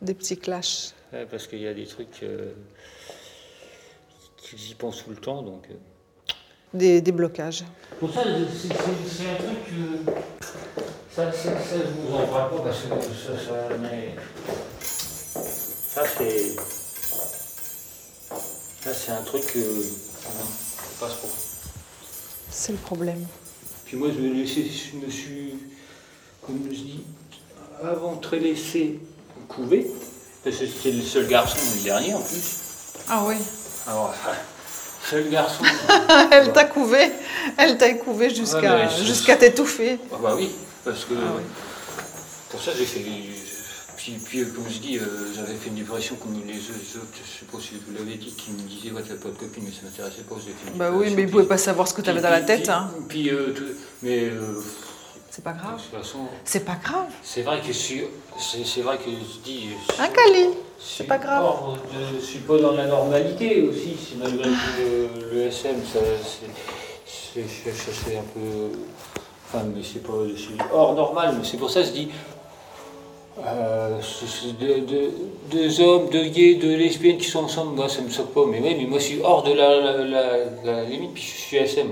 Des 0.00 0.14
petits 0.14 0.36
clashs. 0.36 0.92
ouais, 1.12 1.26
parce 1.26 1.48
qu'il 1.48 1.60
y 1.62 1.66
a 1.66 1.74
des 1.74 1.84
trucs. 1.86 2.22
Euh, 2.22 2.52
qu'ils 4.36 4.70
y 4.70 4.74
pensent 4.74 5.02
tout 5.02 5.10
le 5.10 5.16
temps, 5.16 5.42
donc. 5.42 5.64
euh. 5.70 5.74
Des, 6.72 7.00
des 7.00 7.10
blocages. 7.10 7.64
Pour 7.98 8.12
ça, 8.14 8.22
c'est 8.22 8.68
un 8.70 9.34
truc 9.34 9.64
que. 9.66 10.12
Ça, 11.10 11.32
ça, 11.32 11.42
ça, 11.58 11.76
je 11.76 12.00
vous 12.08 12.14
en 12.14 12.26
parle 12.28 12.50
pas 12.56 12.62
parce 12.64 12.80
que 12.82 12.88
ça, 12.88 13.36
ça 13.44 13.68
mais. 13.82 14.14
Ça, 14.80 16.04
c'est. 16.16 16.50
Ça, 18.84 18.94
c'est 18.94 19.10
un 19.12 19.22
truc 19.22 19.44
que. 19.46 19.58
non, 19.58 20.46
c'est 20.46 21.00
pas 21.00 21.08
trop. 21.08 21.28
C'est 22.50 22.72
le 22.72 22.78
problème. 22.78 23.26
Puis 23.86 23.96
moi, 23.96 24.08
je 24.14 24.20
me, 24.20 24.32
laissais, 24.34 24.62
je 24.62 24.96
me 25.04 25.10
suis, 25.10 25.54
comme 26.46 26.60
je 26.70 26.76
dis, 26.76 27.04
avant 27.82 28.16
très 28.16 28.38
laissé 28.38 28.98
couver, 29.48 29.86
parce 30.42 30.56
que 30.56 30.66
c'était 30.66 30.92
le 30.92 31.02
seul 31.02 31.26
garçon 31.28 31.58
le 31.76 31.82
dernier 31.84 32.14
en 32.14 32.20
plus. 32.20 32.40
Ah 33.08 33.22
oui. 33.26 33.36
Alors, 33.86 34.14
seul 35.10 35.28
garçon. 35.30 35.64
Elle 36.30 36.52
t'a 36.52 36.64
couvé, 36.64 37.10
elle 37.58 37.76
t'a 37.76 37.92
couvé 37.94 38.34
jusqu'à 38.34 38.88
jusqu'à 38.88 39.36
t'étouffer. 39.36 39.98
Ah 40.12 40.16
bah 40.22 40.34
oui, 40.36 40.50
parce 40.84 41.04
que 41.04 41.14
Ah 41.14 41.32
oui. 41.36 41.42
pour 42.50 42.62
ça 42.62 42.72
j'ai 42.76 42.84
fait. 42.86 43.04
Puis, 44.04 44.12
puis 44.22 44.40
euh, 44.42 44.46
comme 44.54 44.68
je 44.68 44.80
dis, 44.80 44.98
euh, 44.98 45.32
j'avais 45.34 45.54
fait 45.54 45.70
une 45.70 45.76
dépression 45.76 46.16
comme 46.16 46.34
les 46.34 46.56
autres, 46.58 47.08
je 47.14 47.38
sais 47.38 47.46
pas 47.50 47.58
si 47.58 47.70
vous 47.86 47.94
l'avez 47.96 48.16
dit, 48.18 48.34
qui 48.36 48.50
me 48.50 48.58
disaient 48.68 48.90
ouais 48.90 49.00
t'as 49.00 49.14
pas 49.14 49.30
de 49.30 49.34
copine, 49.34 49.64
mais 49.64 49.70
ça 49.70 49.78
m'intéressait 49.84 50.24
pas, 50.28 50.34
fait 50.34 50.70
une 50.70 50.76
Bah 50.78 50.90
oui, 50.92 51.10
mais 51.16 51.22
ils 51.22 51.30
pouvaient 51.30 51.44
pas 51.46 51.56
savoir 51.56 51.88
ce 51.88 51.94
que 51.94 52.02
t'avais 52.02 52.20
dans 52.20 52.28
la 52.28 52.42
tête. 52.42 52.64
puis- 52.64 52.70
Hein. 52.70 52.90
Puis, 53.08 53.30
euh, 53.30 53.54
tout- 53.56 53.62
mais 54.02 54.24
euh, 54.24 54.60
C'est 55.30 55.42
pas 55.42 55.52
de 55.54 55.58
grave. 55.58 55.80
toute 55.90 55.98
façon, 56.02 56.18
C'est 56.44 56.66
pas 56.66 56.76
grave. 56.84 57.06
c'est 57.22 57.40
vrai 57.42 57.60
que 57.62 57.68
je 57.68 57.72
suis, 57.72 58.02
c'est 58.38 58.62
c'est 58.66 58.82
vrai 58.82 58.98
que 58.98 59.04
je 59.10 59.38
dis. 59.42 59.68
Un 59.98 60.08
Cali. 60.08 60.48
suis 60.78 61.04
pas 61.04 61.16
grave. 61.16 61.42
hors 61.42 61.78
de- 61.78 62.20
je 62.20 62.22
suis 62.22 62.40
pas 62.40 62.58
dans 62.58 62.72
la 62.72 62.86
normalité 62.86 63.62
aussi, 63.62 63.96
c'est 63.98 64.18
malgré 64.18 64.44
que 64.50 64.80
le, 64.80 65.30
le 65.32 65.40
SM, 65.46 65.76
ça, 65.90 66.00
c'est, 66.22 66.50
c'est, 67.06 67.48
c'est- 67.48 67.72
c'est- 67.72 67.92
c'est 68.04 68.18
un 68.18 68.22
peu. 68.34 68.68
Enfin, 69.48 69.64
mais 69.74 69.82
c'est 69.82 70.02
pas. 70.02 70.12
C'est 70.36 70.62
hors 70.74 70.94
normal, 70.94 71.36
mais 71.38 71.44
c'est 71.48 71.56
pour 71.56 71.70
ça 71.70 71.80
que 71.80 71.86
je 71.86 71.92
dis. 71.92 72.08
Euh, 73.38 73.98
deux, 74.60 74.80
deux- 74.82 75.12
deux 75.50 75.80
hommes, 75.80 76.08
deux 76.10 76.26
gays, 76.26 76.54
deux 76.54 76.76
lesbiennes 76.76 77.18
qui 77.18 77.26
sont 77.28 77.44
ensemble, 77.44 77.74
moi 77.74 77.88
ça 77.88 78.00
me 78.00 78.08
choque 78.08 78.32
pas, 78.32 78.42
mais 78.48 78.60
oui, 78.62 78.76
mais 78.78 78.86
moi 78.86 78.98
je 79.00 79.04
suis 79.04 79.20
hors 79.22 79.42
de 79.42 79.52
la, 79.52 79.80
la, 79.80 80.04
la- 80.04 80.32
la 80.64 80.84
limite, 80.84 81.14
puis 81.14 81.22
je 81.22 81.40
suis 81.40 81.56
SM. 81.56 81.88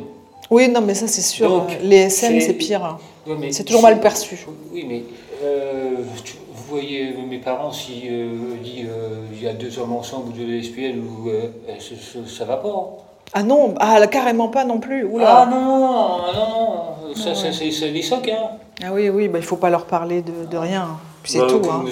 Oui, 0.51 0.69
non, 0.69 0.81
mais 0.83 0.95
ça 0.95 1.09
c'est 1.09 1.21
sûr. 1.23 1.49
Donc, 1.49 1.77
Les 1.83 1.97
SM, 2.03 2.41
c'est- 2.41 2.53
pire. 2.55 2.85
hein. 2.85 2.99
Ouais, 3.27 3.51
C'est 3.51 3.65
toujours 3.65 3.83
mal 3.83 4.01
perçu. 4.01 4.39
Oui, 4.73 4.85
mais 4.89 5.03
euh, 5.43 5.97
tu- 6.25 6.35
vous 6.55 6.65
voyez 6.69 7.13
mes 7.29 7.39
parents, 7.39 7.73
si 7.73 8.03
euh, 8.09 8.29
dit 8.63 8.85
euh, 8.89 9.25
il 9.33 9.43
y 9.43 9.49
a 9.49 9.53
deux 9.53 9.77
hommes 9.81 9.93
ensemble 9.95 10.29
ou 10.29 10.33
deux 10.33 10.47
lesbiennes, 10.47 11.01
ou, 11.05 11.29
euh, 11.29 11.49
euh, 11.69 11.73
ça, 11.81 11.95
ça- 11.97 12.39
ça 12.39 12.45
va 12.45 12.57
pas. 12.59 12.69
hein. 12.69 12.87
Ah 13.35 13.43
non, 13.43 13.75
ah, 13.81 14.07
carrément 14.07 14.49
pas 14.49 14.65
non 14.65 14.79
plus. 14.79 15.09
Ah 15.25 15.49
non, 15.51 15.61
non, 15.61 15.79
non, 16.35 17.15
ça, 17.17 17.31
Ah 17.33 17.35
ça, 17.53 17.89
des 17.89 18.03
chocs. 18.03 18.29
Hein. 18.29 18.51
Ah 18.85 18.93
oui, 18.93 19.09
oui, 19.09 19.27
bah, 19.29 19.39
il 19.39 19.45
faut 19.45 19.57
pas 19.57 19.71
leur 19.71 19.87
parler 19.87 20.23
de, 20.23 20.45
de 20.51 20.57
rien. 20.57 20.87
C'est 21.25 21.39
Bah, 21.39 21.47
tout. 21.49 21.63
hein. 21.71 21.85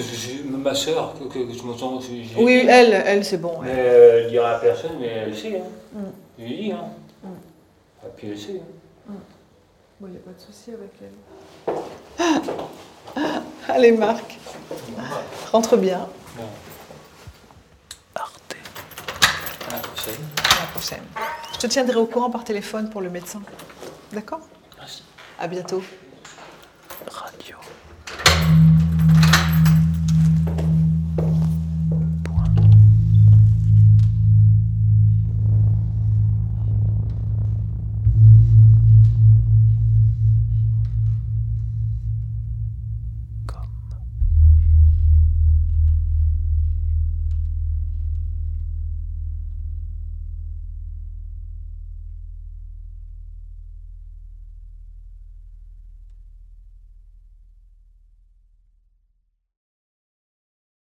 Ma 0.57 0.73
soeur, 0.75 1.13
que, 1.17 1.23
que- 1.25 1.51
que 1.51 1.57
je 1.57 1.63
m'entends. 1.63 1.99
Oui, 2.37 2.65
elle, 2.69 2.93
elle, 3.05 3.23
c'est 3.25 3.37
bon. 3.37 3.59
Mais 3.61 3.69
euh, 3.73 4.21
elle 4.23 4.29
dira 4.29 4.51
à 4.51 4.59
personne, 4.59 4.97
mais 4.99 5.07
elle 5.07 5.35
sait. 5.37 5.57
Hein. 5.59 5.63
Mm. 5.93 5.99
Je 6.39 6.43
lui 6.43 6.55
dit. 6.63 6.71
Hein. 6.71 6.85
Mm. 7.23 7.27
Et 8.05 8.09
puis 8.15 8.29
elle 8.29 8.39
sait. 8.39 8.61
hein. 9.09 9.13
Bon, 9.99 10.07
il 10.07 10.11
n'y 10.11 10.17
a 10.17 10.21
pas 10.21 10.31
de 10.31 10.39
souci 10.39 10.71
avec 10.71 10.91
elle. 11.01 11.75
Allez, 13.67 13.91
Marc, 13.93 14.37
rentre 15.51 15.77
bien. 15.77 16.07
Bon. 16.37 16.43
Arte. 18.15 18.55
À 19.69 19.73
la 19.73 19.79
prochaine. 19.79 20.25
À 20.37 20.61
la 20.61 20.67
prochaine. 20.73 21.03
Je 21.53 21.57
te 21.59 21.67
tiendrai 21.67 21.95
au 21.97 22.05
courant 22.05 22.29
par 22.29 22.43
téléphone 22.43 22.89
pour 22.89 23.01
le 23.01 23.09
médecin. 23.09 23.41
D'accord? 24.11 24.41
Merci. 24.77 25.03
À 25.39 25.47
bientôt. 25.47 25.81